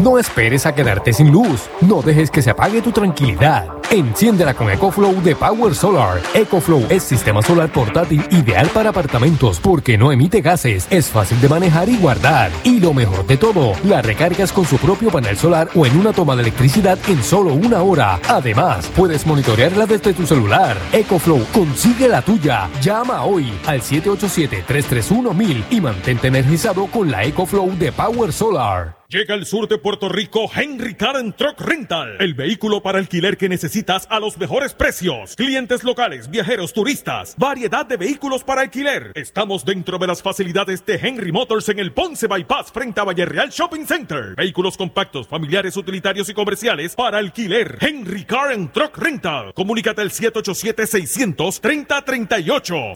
[0.03, 1.69] No esperes a quedarte sin luz.
[1.79, 3.67] No dejes que se apague tu tranquilidad.
[3.89, 6.21] Enciéndela con EcoFlow de Power Solar.
[6.33, 11.47] EcoFlow es sistema solar portátil ideal para apartamentos porque no emite gases, es fácil de
[11.47, 12.51] manejar y guardar.
[12.63, 16.11] Y lo mejor de todo, la recargas con su propio panel solar o en una
[16.11, 18.19] toma de electricidad en solo una hora.
[18.27, 20.75] Además, puedes monitorearla desde tu celular.
[20.91, 22.69] EcoFlow, consigue la tuya.
[22.81, 29.04] Llama hoy al 787-331-1000 y mantente energizado con la EcoFlow de Power Solar.
[29.07, 33.47] Llega al sur de Puerto Rico Henry Karen Truck Rental, el vehículo para alquiler que
[33.47, 35.35] necesitas a los mejores precios.
[35.35, 39.11] Clientes locales, viajeros, turistas, variedad de vehículos para alquiler.
[39.13, 43.25] Estamos dentro de las facilidades de Henry Motors en el Ponce Bypass frente a Valle
[43.25, 44.33] Real Shopping Center.
[44.35, 47.77] Vehículos compactos, familiares, utilitarios y comerciales para alquiler.
[47.79, 49.53] Henry Karen Truck Rental.
[49.53, 52.95] Comunícate al 787 600 3038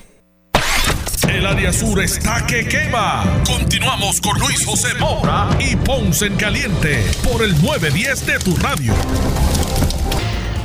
[1.31, 3.23] El área sur está que quema.
[3.47, 8.93] Continuamos con Luis José Moura y Ponce en Caliente por el 910 de tu radio.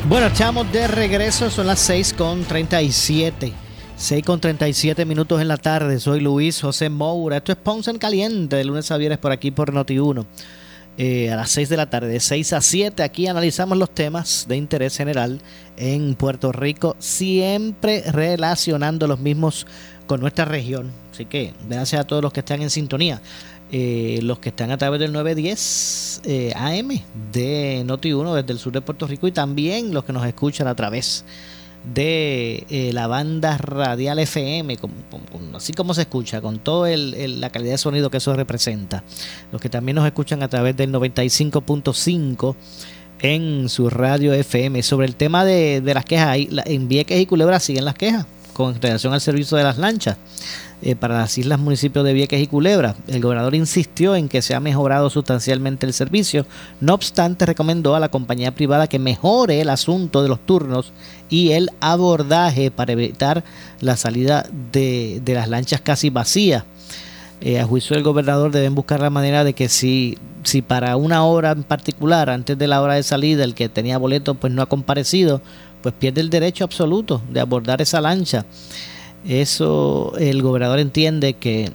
[0.09, 3.53] Bueno, estamos de regreso, son las 6 con 37.
[3.97, 6.01] 6 con 37 minutos en la tarde.
[6.01, 7.37] Soy Luis José Moura.
[7.37, 10.27] Esto es Ponce en Caliente, de lunes a viernes por aquí por Noti1.
[10.99, 14.47] Eh, a las 6 de la tarde, de 6 a 7, aquí analizamos los temas
[14.49, 15.43] de interés general
[15.77, 19.67] en Puerto Rico, siempre relacionando los mismos
[20.07, 20.91] con nuestra región.
[21.13, 23.21] Así que gracias a todos los que están en sintonía.
[23.73, 26.89] Eh, los que están a través del 910 eh, AM
[27.33, 30.77] de Noti1 desde el sur de Puerto Rico y también los que nos escuchan a
[30.77, 31.56] través de
[31.95, 34.77] eh, la banda radial FM,
[35.55, 39.05] así como se escucha, con toda la calidad de sonido que eso representa.
[39.53, 42.57] Los que también nos escuchan a través del 95.5
[43.21, 44.83] en su radio FM.
[44.83, 49.13] Sobre el tema de, las quejas, en Vieques y Culebra siguen las quejas con relación
[49.13, 50.17] al servicio de las lanchas
[50.83, 52.97] eh, para las islas municipios de Vieques y Culebra.
[53.09, 56.45] El gobernador insistió en que se ha mejorado sustancialmente el servicio,
[56.83, 60.93] no obstante recomendó a la compañía privada que mejore el asunto de los turnos
[61.31, 63.43] y el abordaje para evitar
[63.81, 66.65] la salida de, las lanchas casi vacías.
[67.41, 71.25] Eh, a juicio del gobernador deben buscar la manera de que si, si para una
[71.25, 74.61] hora en particular, antes de la hora de salida, el que tenía boleto pues no
[74.61, 75.41] ha comparecido,
[75.81, 78.45] pues pierde el derecho absoluto de abordar esa lancha.
[79.29, 81.73] Eso el gobernador entiende que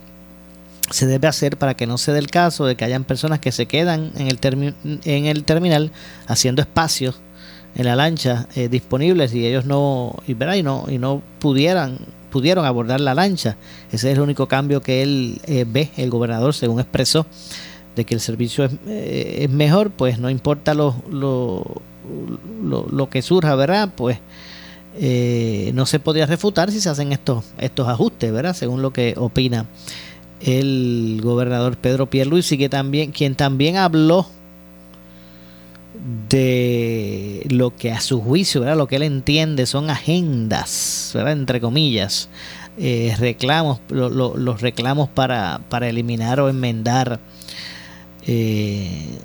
[0.90, 3.52] se debe hacer para que no se dé el caso de que hayan personas que
[3.52, 5.92] se quedan en el, en el terminal
[6.28, 7.20] haciendo espacios
[7.76, 12.66] en la lancha eh, disponibles y ellos no y, y no y no pudieran pudieron
[12.66, 13.56] abordar la lancha
[13.94, 17.26] ese es el único cambio que él eh, ve el gobernador según expresó
[17.96, 21.82] de que el servicio es, eh, es mejor pues no importa lo, lo,
[22.62, 23.90] lo, que surja, ¿verdad?
[23.96, 24.18] Pues
[25.00, 28.54] eh, no se podría refutar si se hacen estos, estos ajustes, ¿verdad?
[28.54, 29.66] Según lo que opina
[30.42, 34.28] el gobernador Pedro Pierluisi, que también, quien también habló
[36.30, 38.78] de lo que a su juicio, ¿verdad?
[38.78, 41.34] lo que él entiende son agendas, ¿verdad?
[41.34, 42.30] entre comillas,
[42.78, 47.20] eh, reclamos, los reclamos para, para eliminar o enmendar
[48.26, 49.20] eh,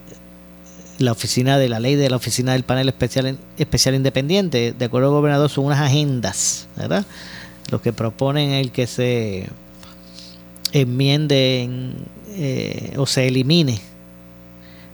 [0.99, 5.09] la oficina de la ley de la oficina del panel especial, especial independiente, de acuerdo
[5.09, 7.05] al gobernador, son unas agendas, ¿verdad?
[7.71, 9.49] Lo que proponen el que se
[10.73, 11.69] enmiende
[12.31, 13.81] eh, o se elimine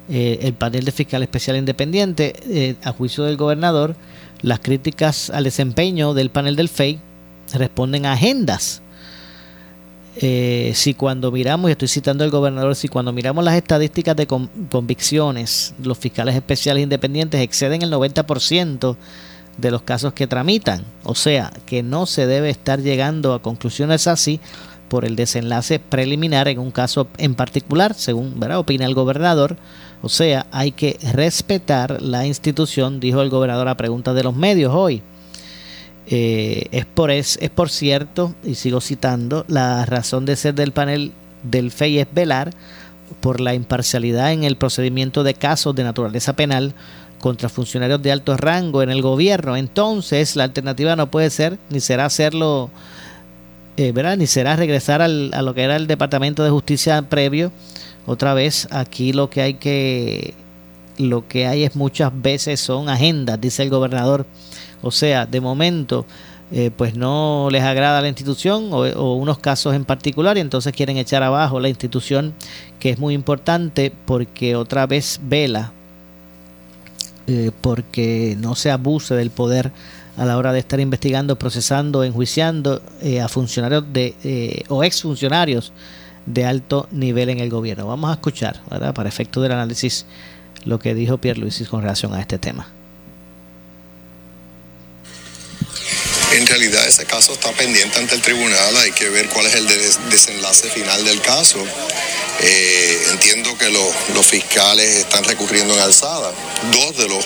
[0.08, 3.94] eh, el panel de fiscal especial independiente, eh, a juicio del gobernador,
[4.42, 6.98] las críticas al desempeño del panel del FEI
[7.54, 8.81] responden a agendas
[10.16, 14.26] eh, si cuando miramos, y estoy citando al gobernador, si cuando miramos las estadísticas de
[14.26, 18.96] convicciones, los fiscales especiales independientes exceden el 90%
[19.56, 20.84] de los casos que tramitan.
[21.04, 24.40] O sea, que no se debe estar llegando a conclusiones así
[24.88, 29.56] por el desenlace preliminar en un caso en particular, según opina el gobernador.
[30.02, 34.74] O sea, hay que respetar la institución, dijo el gobernador a preguntas de los medios
[34.74, 35.02] hoy.
[36.06, 40.72] Eh, es, por, es, es por cierto, y sigo citando, la razón de ser del
[40.72, 42.50] panel del FEI es velar
[43.20, 46.74] por la imparcialidad en el procedimiento de casos de naturaleza penal
[47.20, 49.56] contra funcionarios de alto rango en el gobierno.
[49.56, 52.70] Entonces, la alternativa no puede ser ni será hacerlo,
[53.76, 54.16] eh, ¿verdad?
[54.16, 57.52] Ni será regresar al, a lo que era el Departamento de Justicia previo.
[58.06, 60.34] Otra vez, aquí lo que hay que,
[60.98, 64.26] lo que hay es muchas veces son agendas, dice el gobernador
[64.82, 66.04] o sea, de momento,
[66.54, 70.98] eh, pues no les agrada la institución o, unos casos en particular y entonces quieren
[70.98, 72.34] echar abajo la institución
[72.78, 75.72] que es muy importante porque otra vez vela
[77.26, 79.72] eh, porque no se abuse del poder
[80.18, 85.72] a la hora de estar investigando, procesando, enjuiciando eh, a funcionarios de o exfuncionarios
[86.26, 87.86] de alto nivel en el gobierno.
[87.86, 88.92] Vamos a escuchar, ¿verdad?
[88.92, 90.04] para efecto del análisis,
[90.66, 92.66] lo que dijo Pierre Luis con relación a este tema.
[96.32, 99.66] En realidad ese caso está pendiente ante el tribunal, hay que ver cuál es el
[100.08, 101.58] desenlace final del caso.
[102.40, 106.32] Eh, entiendo que los, fiscales están recurriendo en alzada.
[106.72, 107.24] Dos de los,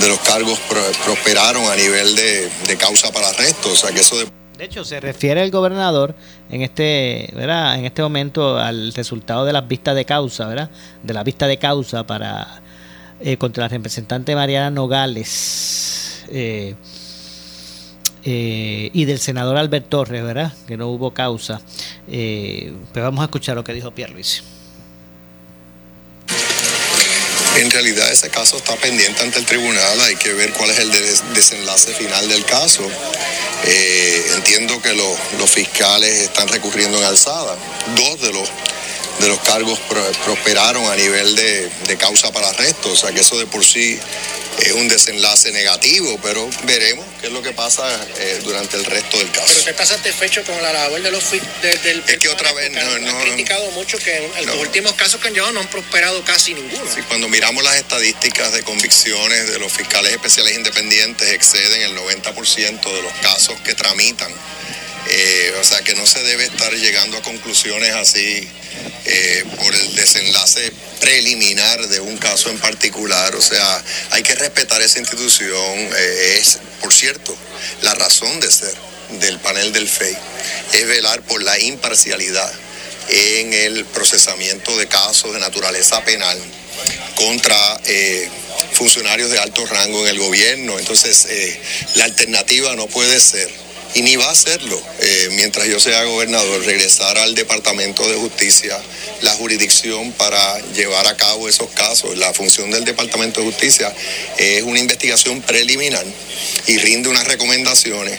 [0.00, 0.60] de los cargos
[1.04, 4.18] prosperaron a nivel de, causa para arresto, o sea que eso...
[4.18, 4.26] De...
[4.58, 6.14] de hecho, se refiere el gobernador
[6.50, 7.78] en este, ¿verdad?
[7.78, 10.70] en este momento al resultado de las vistas de causa, ¿verdad?
[11.02, 12.60] De la vista de causa para
[13.20, 16.24] eh, contra la representante Mariana Nogales.
[16.28, 16.74] Eh,
[18.28, 20.52] eh, y del senador Albert Torres, ¿verdad?
[20.66, 21.60] Que no hubo causa.
[22.08, 24.42] Eh, pero vamos a escuchar lo que dijo Pierre Luis.
[27.56, 30.90] En realidad ese caso está pendiente ante el tribunal, hay que ver cuál es el
[31.34, 32.82] desenlace final del caso.
[33.64, 37.56] Eh, entiendo que los fiscales están recurriendo en alzada.
[37.94, 38.48] Dos de los,
[39.20, 39.78] de los cargos
[40.24, 43.98] prosperaron a nivel de, de causa para arresto, o sea que eso de por sí
[44.58, 47.84] es un desenlace negativo, pero veremos qué es lo que pasa
[48.18, 49.46] eh, durante el resto del caso.
[49.48, 52.98] Pero te está satisfecho con la labor de los del Es que otra vez no,
[52.98, 56.54] no, criticado mucho que en los últimos casos que han llevado no han prosperado casi
[56.54, 56.84] ninguno.
[56.92, 62.94] Sí, cuando miramos las estadísticas de convicciones de los fiscales especiales independientes exceden el 90%
[62.94, 64.32] de los casos que tramitan.
[65.08, 68.48] Eh, o sea que no se debe estar llegando a conclusiones así
[69.04, 73.36] eh, por el desenlace preliminar de un caso en particular.
[73.36, 75.78] O sea, hay que respetar esa institución.
[75.96, 77.36] Eh, es, por cierto,
[77.82, 78.74] la razón de ser
[79.20, 80.16] del panel del FEI
[80.72, 82.52] es velar por la imparcialidad
[83.08, 86.36] en el procesamiento de casos de naturaleza penal
[87.14, 88.28] contra eh,
[88.72, 90.80] funcionarios de alto rango en el gobierno.
[90.80, 91.28] Entonces,
[91.94, 96.64] la alternativa no puede ser y ni va a hacerlo eh, mientras yo sea gobernador,
[96.64, 98.78] regresar al Departamento de Justicia
[99.22, 102.16] la jurisdicción para llevar a cabo esos casos.
[102.18, 103.92] La función del Departamento de Justicia
[104.36, 106.04] es una investigación preliminar
[106.66, 108.18] y rinde unas recomendaciones.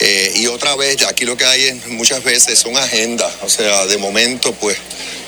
[0.00, 3.48] Eh, y otra vez, ya aquí lo que hay es, muchas veces son agendas, o
[3.48, 4.76] sea, de momento pues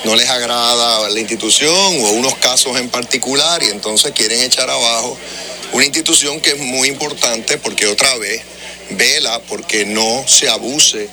[0.05, 5.17] no les agrada la institución o unos casos en particular y entonces quieren echar abajo
[5.73, 8.43] una institución que es muy importante porque otra vez
[8.91, 11.09] vela porque no se abuse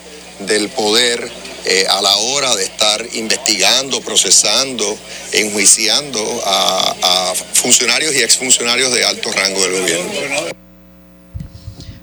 [0.48, 1.30] del poder
[1.66, 4.98] eh, a la hora de estar investigando, procesando,
[5.32, 10.12] enjuiciando a, funcionarios y exfuncionarios de alto rango del gobierno.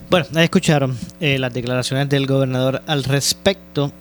[0.08, 3.92] Bueno, escucharon eh, las declaraciones del gobernador al respecto.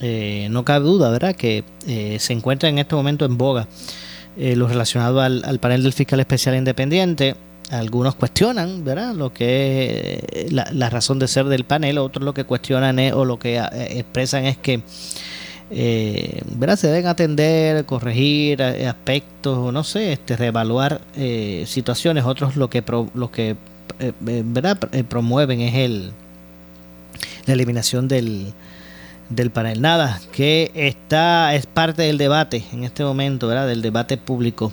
[0.00, 1.64] Eh, no cabe duda, ¿verdad?, que
[2.18, 3.68] se encuentra en este momento en boga
[4.36, 7.34] lo relacionado al panel del fiscal especial independiente
[7.70, 9.14] algunos cuestionan, ¿verdad?
[9.14, 13.24] Lo que es la, razón de ser del panel, otros lo que cuestionan es, o
[13.24, 14.82] lo que eh, expresan es que
[15.72, 16.76] eh, ¿verdad?
[16.76, 22.68] se deben atender, corregir eh, aspectos, o no sé, este, reevaluar eh, situaciones, otros lo
[22.68, 22.82] que,
[23.14, 23.56] lo que
[24.20, 24.78] ¿verdad?
[25.08, 26.12] promueven es el
[27.46, 28.52] la eliminación del,
[29.28, 29.80] del panel.
[29.80, 33.66] Nada, que está, es parte del debate en este momento, ¿verdad?
[33.68, 34.72] Del debate público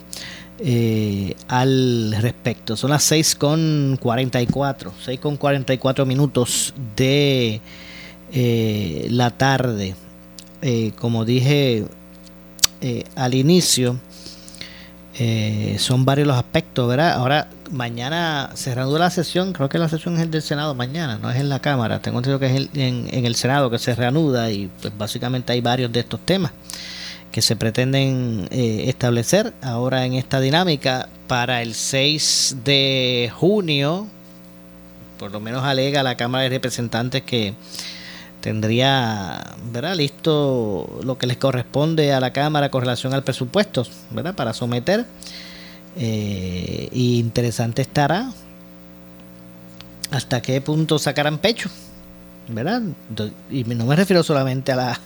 [0.58, 2.76] eh, al respecto.
[2.76, 7.60] Son las 6 con 44, 6 con 44 minutos de
[8.32, 9.94] eh, la tarde.
[10.62, 11.84] Eh, como dije
[13.16, 13.98] al inicio,
[15.20, 17.14] Eh, son varios los aspectos, ¿verdad?
[17.14, 21.18] Ahora, mañana se reanuda la sesión, creo que la sesión es el del Senado mañana,
[21.20, 23.96] no es en la Cámara, tengo entendido que es en, en, el Senado que se
[23.96, 26.52] reanuda y pues básicamente hay varios de estos temas
[27.38, 34.08] que se pretenden eh, establecer ahora en esta dinámica para el 6 de junio,
[35.20, 37.54] por lo menos alega la Cámara de Representantes que
[38.40, 39.94] tendría ¿verdad?
[39.94, 44.34] listo lo que les corresponde a la Cámara con relación al presupuesto ¿verdad?
[44.34, 45.06] para someter.
[45.96, 48.32] Eh, y interesante estará
[50.10, 51.70] hasta qué punto sacarán pecho.
[52.48, 52.82] ¿Verdad?
[53.50, 55.00] Y no me refiero solamente a la,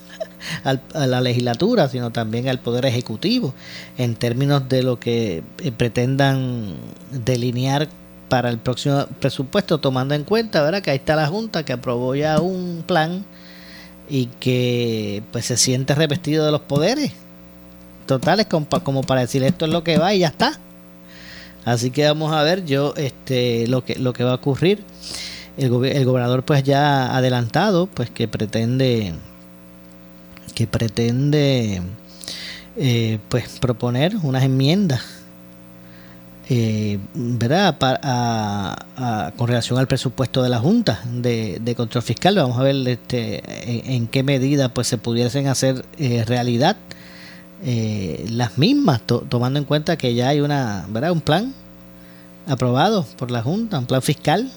[0.95, 3.55] a la legislatura, sino también al Poder Ejecutivo,
[3.99, 6.75] en términos de lo que eh, pretendan
[7.11, 7.89] delinear
[8.29, 10.83] para el próximo presupuesto, tomando en cuenta ¿verdad?
[10.83, 13.25] que ahí está la Junta que aprobó ya un plan
[14.09, 17.13] y que pues se siente revestido de los poderes
[18.07, 20.59] totales como para decir esto es lo que va y ya está.
[21.65, 24.83] Así que vamos a ver yo este lo que lo que va a ocurrir.
[25.57, 29.13] El, el gobernador pues ya ha adelantado pues que pretende
[30.55, 31.83] que pretende
[32.77, 35.23] eh, pues proponer unas enmiendas
[36.49, 37.79] eh, ¿verdad?
[39.37, 42.37] con relación al presupuesto de la Junta de, Control Fiscal.
[42.37, 43.43] Vamos a ver este,
[43.95, 46.77] en, qué medida pues se pudiesen hacer eh, realidad
[47.65, 51.13] eh, las mismas, tomando en cuenta que ya hay una, ¿verdad?
[51.13, 51.55] un plan
[52.47, 54.51] aprobado por la Junta, un plan fiscal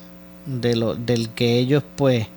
[0.45, 2.27] de lo, del que ellos pues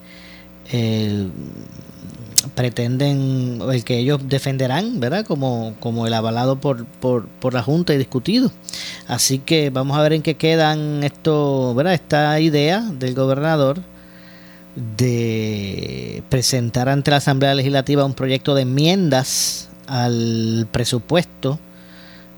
[2.55, 5.25] pretenden, el que ellos defenderán, ¿verdad?
[5.25, 8.51] Como, como el avalado por, por, por, la Junta y discutido.
[9.07, 11.95] Así que vamos a ver en qué quedan esto, ¿verdad?
[11.95, 13.81] Esta idea del gobernador
[14.97, 21.59] de presentar ante la Asamblea Legislativa un proyecto de enmiendas al presupuesto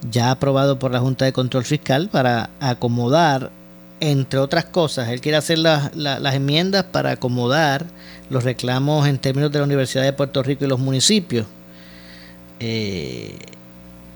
[0.08, 3.50] ya aprobado por la Junta de Control Fiscal para acomodar,
[4.00, 5.90] entre otras cosas, él quiere hacer las,
[6.34, 7.86] enmiendas para acomodar
[8.30, 11.46] los reclamos en términos de la Universidad de Puerto Rico y los municipios.
[12.60, 13.36] Eh,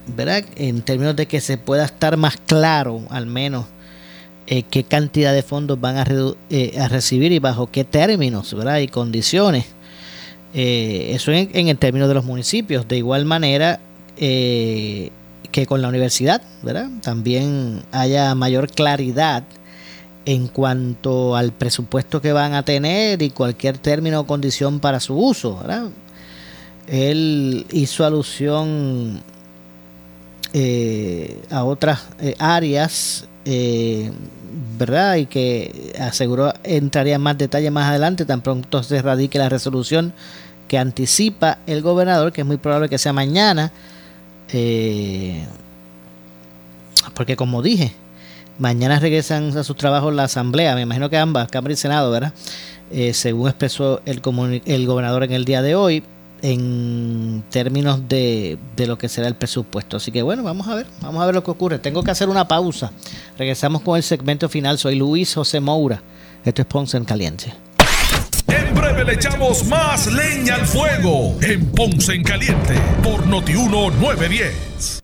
[0.07, 0.45] ¿verdad?
[0.57, 3.67] En términos de que se pueda estar más claro, al menos,
[4.47, 6.07] eh, qué cantidad de fondos van a,
[6.51, 8.79] eh, a, recibir y bajo qué términos ¿verdad?
[8.79, 9.67] y condiciones.
[10.53, 12.89] eso en, en, el término de los municipios.
[12.89, 13.81] De igual manera
[14.17, 16.89] que con la universidad, ¿verdad?
[17.03, 19.45] También haya mayor claridad
[20.27, 25.17] en cuanto al presupuesto que van a tener y cualquier término o condición para su
[25.17, 25.63] uso.
[26.87, 29.23] Él hizo alusión
[30.53, 34.11] eh, a otras eh, áreas, eh,
[34.79, 35.17] ¿verdad?
[35.17, 40.13] Y que aseguró entraría en más detalle más adelante, tan pronto se radique la resolución
[40.69, 43.73] que anticipa el gobernador, que es muy probable que sea mañana,
[47.15, 47.93] porque como dije,
[48.59, 52.33] Mañana regresan a sus trabajos la Asamblea, me imagino que ambas, Cámara y Senado, ¿verdad?
[52.93, 56.05] Eh, según expresó el, gobernador en el día de hoy,
[56.43, 59.97] en términos de, de, lo que será el presupuesto.
[59.97, 61.79] Así que bueno, vamos a ver, vamos a ver lo que ocurre.
[61.79, 62.93] Tengo que hacer una pausa.
[63.39, 64.79] Regresamos con el segmento final.
[64.79, 66.03] Soy Luis José Moura.
[66.45, 67.55] Esto es Ponce en Caliente.
[68.47, 75.04] En breve le echamos más leña al fuego en Ponce en Caliente por Notiuno 910.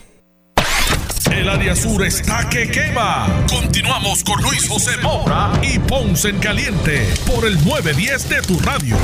[1.31, 3.45] El área sur está que quema.
[3.49, 8.97] Continuamos con Luis José Moura y Ponce en Caliente por el 910 de tu radio.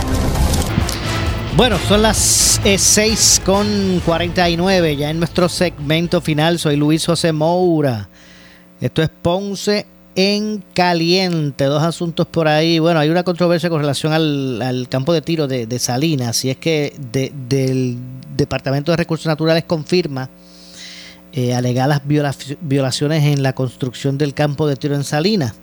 [1.56, 6.60] Bueno, son las 6 con 49 ya en nuestro segmento final.
[6.60, 8.10] Soy Luis José Moura.
[8.82, 11.64] Esto es Ponce en caliente.
[11.64, 12.78] Dos asuntos por ahí.
[12.80, 16.44] Bueno, hay una controversia con relación al, campo de tiro de, Salinas.
[16.44, 17.98] Y es que del
[18.36, 20.30] Departamento de Recursos Naturales confirma
[21.38, 22.02] eh, alegadas
[22.62, 25.54] violaciones en la construcción del campo de tiro en Salinas.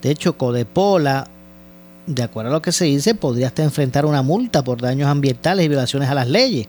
[0.00, 1.26] De hecho, Codepola,
[2.06, 5.66] de acuerdo a lo que se dice, podría hasta enfrentar una multa por daños ambientales
[5.66, 6.68] y violaciones a las leyes.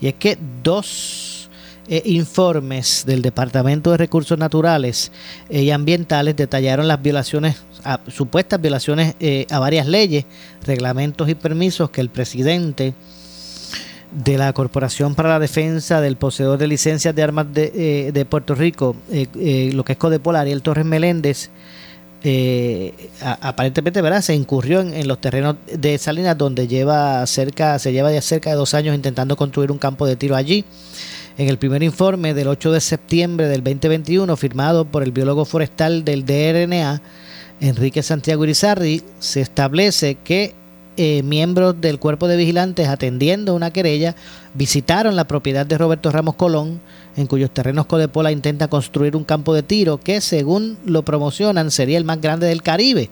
[0.00, 1.50] Y es que dos
[1.88, 5.12] eh, informes del Departamento de Recursos Naturales
[5.50, 7.56] eh, y Ambientales detallaron las violaciones,
[8.08, 9.14] supuestas violaciones
[9.50, 10.24] a varias leyes,
[10.64, 12.94] reglamentos y permisos que el presidente
[14.16, 18.24] de la Corporación para la Defensa del Poseedor de Licencias de Armas de, eh, de
[18.24, 21.50] Puerto Rico, eh, eh, lo que es Codepolar, Ariel Torres Meléndez,
[23.20, 24.20] aparentemente ¿verdad?
[24.20, 28.56] se incurrió en, los terrenos de Salinas donde lleva cerca, se lleva ya cerca de
[28.56, 30.64] dos años intentando construir un campo de tiro allí.
[31.38, 36.04] En el primer informe del 8 de septiembre del 2021, firmado por el biólogo forestal
[36.04, 37.00] del DRNA,
[37.60, 40.54] Enrique Santiago Irizarri, se establece que
[40.96, 44.14] eh, miembros del cuerpo de vigilantes atendiendo una querella
[44.54, 46.80] visitaron la propiedad de Roberto Ramos Colón,
[47.16, 51.98] en cuyos terrenos Codepola intenta construir un campo de tiro que, según lo promocionan, sería
[51.98, 53.10] el más grande del Caribe.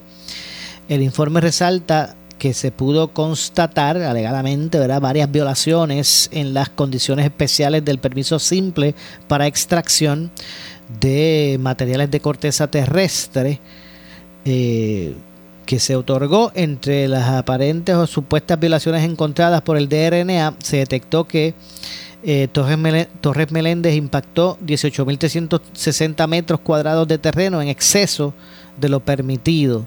[0.89, 5.01] El informe resalta que se pudo constatar alegadamente ¿verdad?
[5.01, 8.93] varias violaciones en las condiciones especiales del permiso simple
[9.27, 10.31] para extracción
[10.99, 13.59] de materiales de corteza terrestre.
[14.43, 15.15] Eh,
[15.65, 21.25] que se otorgó entre las aparentes o supuestas violaciones encontradas por el DRNA, se detectó
[21.25, 21.53] que
[22.23, 28.33] eh, Torres, Meléndez impactó 18.360 metros cuadrados de terreno en exceso
[28.77, 29.85] de lo permitido.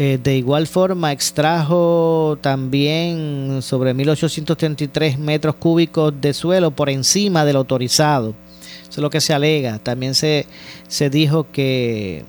[0.00, 7.56] Eh, de igual forma, extrajo también sobre 1.833 metros cúbicos de suelo por encima del
[7.56, 8.34] autorizado.
[8.82, 9.80] Eso es lo que se alega.
[9.80, 10.46] También se,
[10.86, 12.24] se dijo que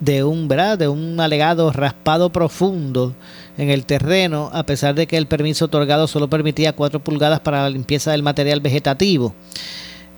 [0.00, 0.78] de un, ¿verdad?
[0.78, 3.14] de un alegado raspado profundo
[3.58, 7.62] en el terreno, a pesar de que el permiso otorgado solo permitía 4 pulgadas para
[7.62, 9.34] la limpieza del material vegetativo.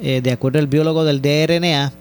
[0.01, 1.93] Eh, de acuerdo al biólogo del DRNA,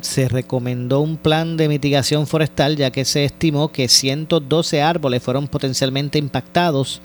[0.00, 5.48] se recomendó un plan de mitigación forestal ya que se estimó que 112 árboles fueron
[5.48, 7.00] potencialmente impactados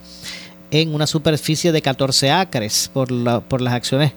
[0.70, 4.12] en una superficie de 14 acres por, la, por las acciones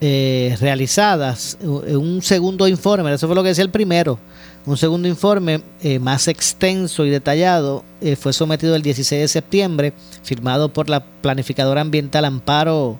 [0.00, 1.58] eh, realizadas.
[1.62, 4.18] Un segundo informe, eso fue lo que decía el primero,
[4.66, 9.92] un segundo informe eh, más extenso y detallado eh, fue sometido el 16 de septiembre,
[10.22, 12.98] firmado por la planificadora ambiental Amparo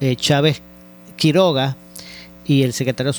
[0.00, 0.62] eh, Chávez
[1.16, 1.76] Quiroga
[2.44, 3.12] y el secretario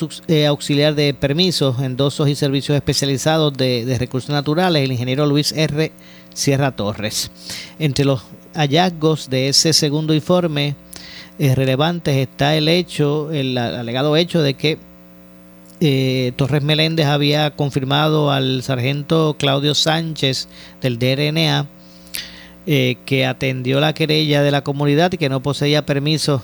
[0.48, 5.90] auxiliar de permisos, endosos y servicios especializados de, recursos naturales, el ingeniero Luis R.
[6.34, 7.30] Sierra Torres.
[7.78, 10.74] Entre los hallazgos de ese segundo informe
[11.38, 14.78] relevantes está el hecho, el alegado hecho de que
[15.84, 20.48] eh, Torres Meléndez había confirmado al sargento Claudio Sánchez
[20.80, 21.66] del DRNA
[22.66, 26.42] eh, que atendió la querella de la comunidad y que no poseía permisos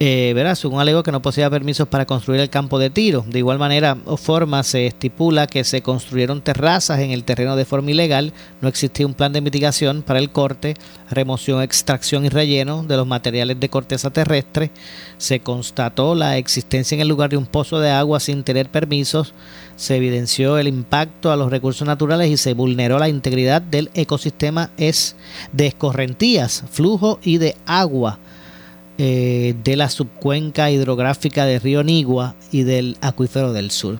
[0.00, 3.24] eh, verás, según alegó que no poseía permisos para construir el campo de tiro.
[3.28, 7.64] De igual manera o forma se estipula que se construyeron terrazas en el terreno de
[7.64, 10.74] forma ilegal, no existía un plan de mitigación para el corte,
[11.10, 14.72] remoción, extracción y relleno de los materiales de corteza terrestre,
[15.16, 19.32] se constató la existencia en el lugar de un pozo de agua sin tener permisos,
[19.76, 24.70] se evidenció el impacto a los recursos naturales y se vulneró la integridad del ecosistema.
[24.76, 25.16] Es
[25.52, 28.18] de escorrentías, flujo y de agua
[28.98, 33.98] eh, de la subcuenca hidrográfica del río Nigua y del acuífero del sur.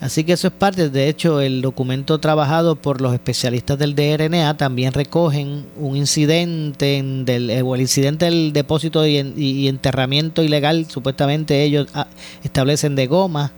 [0.00, 4.56] Así que eso es parte, de hecho, el documento trabajado por los especialistas del DRNA
[4.56, 11.62] también recogen un incidente del, eh, o el incidente del depósito y, enterramiento ilegal, supuestamente
[11.62, 12.06] ellos ah,
[12.42, 13.52] establecen de goma,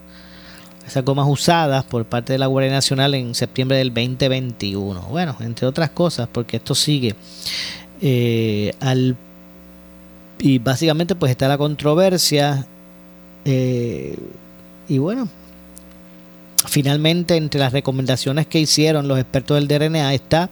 [0.86, 5.02] esas gomas usadas por parte de la Guardia Nacional en septiembre del 2021.
[5.10, 7.16] Bueno, entre otras cosas, porque esto sigue.
[8.00, 9.16] Eh, al
[10.38, 12.66] y básicamente pues está la controversia
[13.44, 14.16] eh,
[14.88, 15.28] y bueno
[16.66, 20.50] finalmente entre las recomendaciones que hicieron los expertos del DRNA está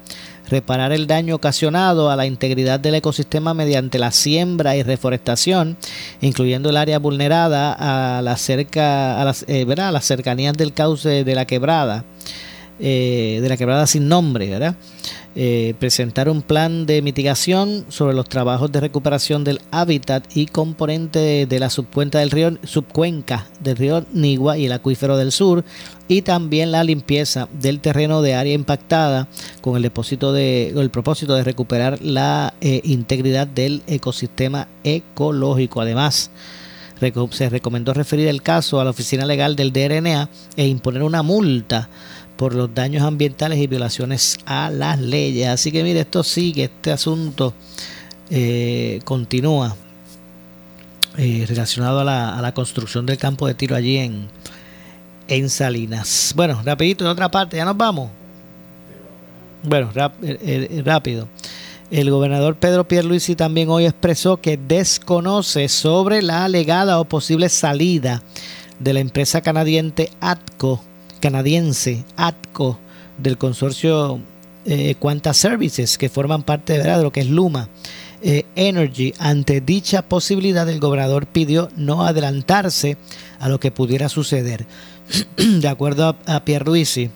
[0.48, 5.76] reparar el daño ocasionado a la integridad del ecosistema mediante la siembra y reforestación,
[6.20, 7.72] incluyendo el área vulnerada
[8.18, 12.04] a la cerca a las, eh, a las cercanías del cauce de la quebrada,
[12.78, 14.76] eh, de la quebrada sin nombre, ¿verdad?
[15.36, 21.46] Eh, presentar un plan de mitigación sobre los trabajos de recuperación del hábitat y componente
[21.46, 25.64] de, la subcuenca del río subcuenca del río Nigua y el acuífero del sur
[26.06, 29.26] y también la limpieza del terreno de área impactada
[29.60, 35.80] con el depósito de el propósito de recuperar la eh, integridad del ecosistema ecológico.
[35.80, 36.30] Además
[37.30, 41.88] se recomendó referir el caso a la oficina legal del DRNA e imponer una multa
[42.36, 45.48] por los daños ambientales y violaciones a las leyes.
[45.48, 47.54] Así que mire, esto sigue, este asunto
[48.30, 49.76] eh, continúa
[51.16, 54.28] eh, relacionado a la, a la, construcción del campo de tiro allí en,
[55.28, 56.32] en Salinas.
[56.34, 58.10] Bueno, rapidito, en otra parte, ya nos vamos.
[59.62, 59.90] Bueno,
[60.22, 61.28] eh, rápido.
[61.90, 68.22] El gobernador Pedro Pierluisi también hoy expresó que desconoce sobre la alegada o posible salida
[68.80, 70.80] de la empresa canadiense ATCO
[71.24, 72.78] canadiense ATCO
[73.16, 74.20] del consorcio
[74.66, 74.94] eh,
[75.32, 77.70] Services que forman parte de lo que es Luma.
[78.20, 79.14] eh, Energy.
[79.18, 82.98] Ante dicha posibilidad, el gobernador pidió no adelantarse
[83.40, 84.66] a lo que pudiera suceder.
[85.36, 87.08] de acuerdo a, a Pierluisi,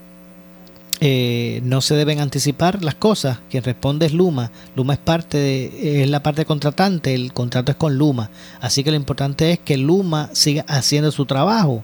[1.00, 3.40] eh, no se deben anticipar las cosas.
[3.50, 4.50] Quien responde es Luma.
[4.74, 8.30] Luma es parte de, es la parte contratante, el contrato es con Luma.
[8.62, 11.82] Así que lo importante es que Luma siga haciendo su trabajo.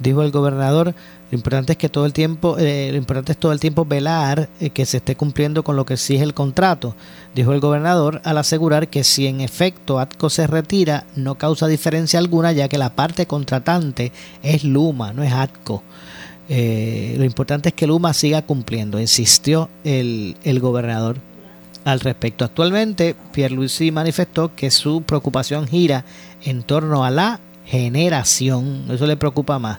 [0.00, 0.94] Dijo el gobernador,
[1.30, 4.48] lo importante es que todo el tiempo, eh, lo importante es todo el tiempo velar
[4.60, 6.96] eh, que se esté cumpliendo con lo que exige el contrato.
[7.34, 12.18] Dijo el gobernador al asegurar que si en efecto ATCO se retira, no causa diferencia
[12.18, 14.10] alguna, ya que la parte contratante
[14.42, 15.82] es Luma, no es ATCO.
[16.48, 21.18] Eh, lo importante es que Luma siga cumpliendo, insistió el, el gobernador
[21.84, 22.46] al respecto.
[22.46, 26.06] Actualmente, Pierluisi manifestó que su preocupación gira
[26.42, 28.86] en torno a la generación.
[28.88, 29.78] Eso le preocupa más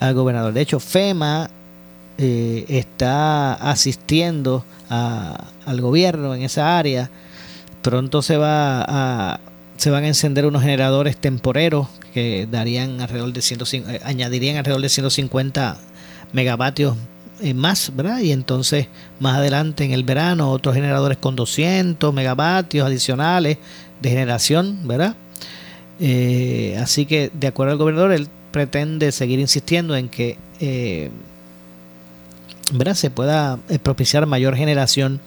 [0.00, 0.52] al gobernador.
[0.52, 1.50] De hecho, FEMA
[2.18, 7.10] eh, está asistiendo a, al gobierno en esa área.
[7.82, 9.40] Pronto se va a
[9.76, 14.82] se van a encender unos generadores temporeros que darían alrededor de 150, eh, añadirían alrededor
[14.82, 15.76] de 150
[16.32, 16.96] megavatios
[17.40, 18.20] eh, más, ¿verdad?
[18.20, 18.88] Y entonces
[19.20, 23.58] más adelante en el verano otros generadores con 200 megavatios adicionales
[24.00, 25.14] de generación, ¿verdad?
[26.00, 30.38] Eh, así que de acuerdo al gobernador, él pretende seguir insistiendo en que
[32.72, 32.94] ¿verdad?
[32.94, 35.20] se pueda propiciar mayor generación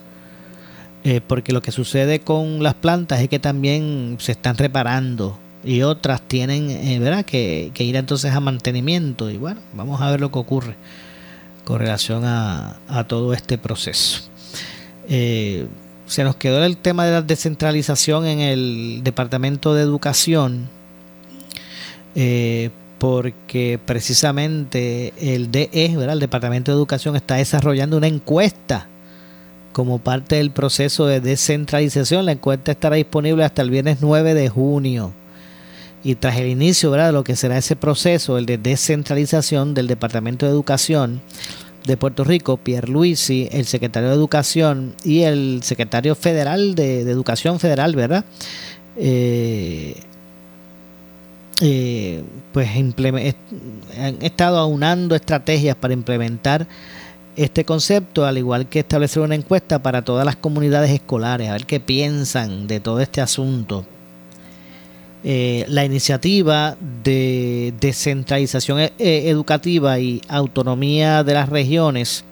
[1.03, 5.81] eh, porque lo que sucede con las plantas es que también se están reparando y
[5.81, 7.23] otras tienen eh, ¿verdad?
[7.23, 10.75] Que, ir entonces a mantenimiento y bueno, vamos a ver lo que ocurre
[11.63, 14.23] con relación a, todo este proceso.
[15.07, 15.67] Eh,
[16.05, 20.67] se nos quedó el tema de la descentralización en el Departamento de Educación,
[22.99, 26.13] porque precisamente el DE, ¿verdad?
[26.13, 28.87] el Departamento de Educación, está desarrollando una encuesta
[29.71, 32.25] como parte del proceso de descentralización.
[32.25, 35.13] La encuesta estará disponible hasta el viernes 9 de junio.
[36.03, 37.07] Y tras el inicio ¿verdad?
[37.07, 41.21] de lo que será ese proceso, el de descentralización del Departamento de Educación
[41.85, 47.59] de Puerto Rico, Pierre Luisi, el secretario de Educación y el secretario federal de, Educación
[47.59, 48.25] Federal, ¿verdad?
[48.97, 49.95] Eh,
[51.61, 56.67] eh, pues han estado aunando estrategias para implementar
[57.35, 61.65] este concepto, al igual que establecer una encuesta para todas las comunidades escolares, a ver
[61.65, 63.85] qué piensan de todo este asunto.
[65.23, 72.23] Eh, la iniciativa de descentralización eh, educativa y autonomía de las regiones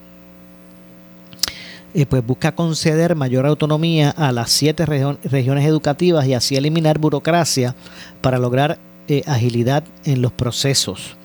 [2.09, 7.73] pues busca conceder mayor autonomía a las siete regiones educativas y así eliminar burocracia
[8.21, 8.77] para lograr
[9.25, 11.17] agilidad en los procesos.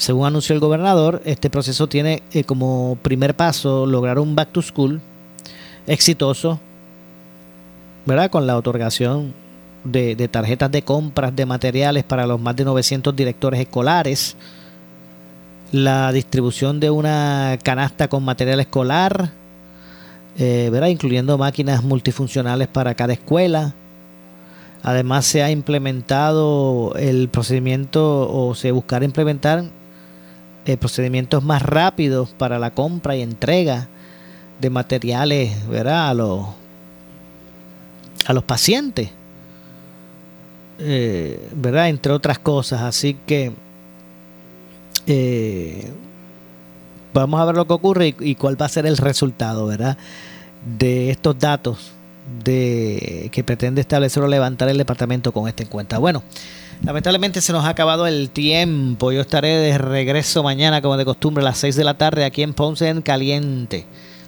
[0.00, 4.62] Según anunció el gobernador, este proceso tiene eh, como primer paso lograr un back to
[4.62, 4.98] school
[5.86, 6.58] exitoso,
[8.06, 8.30] ¿verdad?
[8.30, 9.34] Con la otorgación
[9.84, 14.36] de, tarjetas de compras de materiales para los más de 900 directores escolares,
[15.70, 19.32] la distribución de una canasta con material escolar,
[20.38, 20.88] eh, ¿verdad?
[20.88, 23.74] incluyendo máquinas multifuncionales para cada escuela.
[24.82, 29.64] Además se ha implementado el procedimiento o se buscará implementar
[30.64, 33.88] eh, procedimientos más rápidos para la compra y entrega
[34.60, 36.10] de materiales ¿verdad?
[36.10, 36.46] A, los,
[38.26, 39.10] a los pacientes.
[40.78, 41.88] Eh, ¿verdad?
[41.90, 42.80] Entre otras cosas.
[42.80, 43.52] Así que
[45.06, 45.92] eh,
[47.12, 49.98] vamos a ver lo que ocurre y, cuál va a ser el resultado, ¿verdad?
[50.78, 51.92] De estos datos
[52.44, 55.98] de que pretende establecer o levantar el departamento con esta encuesta.
[55.98, 56.22] Bueno,
[56.82, 59.12] Lamentablemente se nos ha acabado el tiempo.
[59.12, 62.42] Yo estaré de regreso mañana, como de costumbre, a las 6 de la tarde aquí
[62.42, 63.84] en Ponce en Caliente.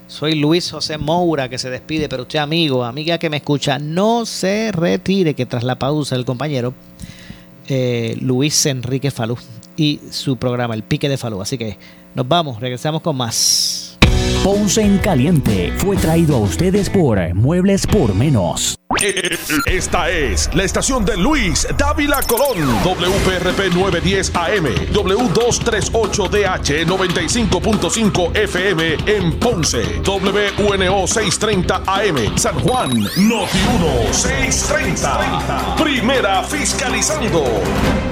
[0.07, 4.26] Soy Luis José Moura que se despide, pero usted amigo, amiga que me escucha, no
[4.26, 6.74] se retire que tras la pausa el compañero
[7.66, 9.38] eh, Luis Enrique Falú
[9.74, 11.40] y su programa El Pique de Falú.
[11.40, 11.78] Así que
[12.14, 13.72] nos vamos, regresamos con más.
[14.45, 18.76] Ponce en Caliente fue traído a ustedes por Muebles por Menos.
[19.66, 29.39] Esta es la estación de Luis Dávila Colón, WPRP 910 AM, W238DH 95.5 FM en
[29.39, 35.76] Ponce, WNO 630 AM, San Juan, Noti 1 630.
[35.76, 38.12] Primera fiscalizando.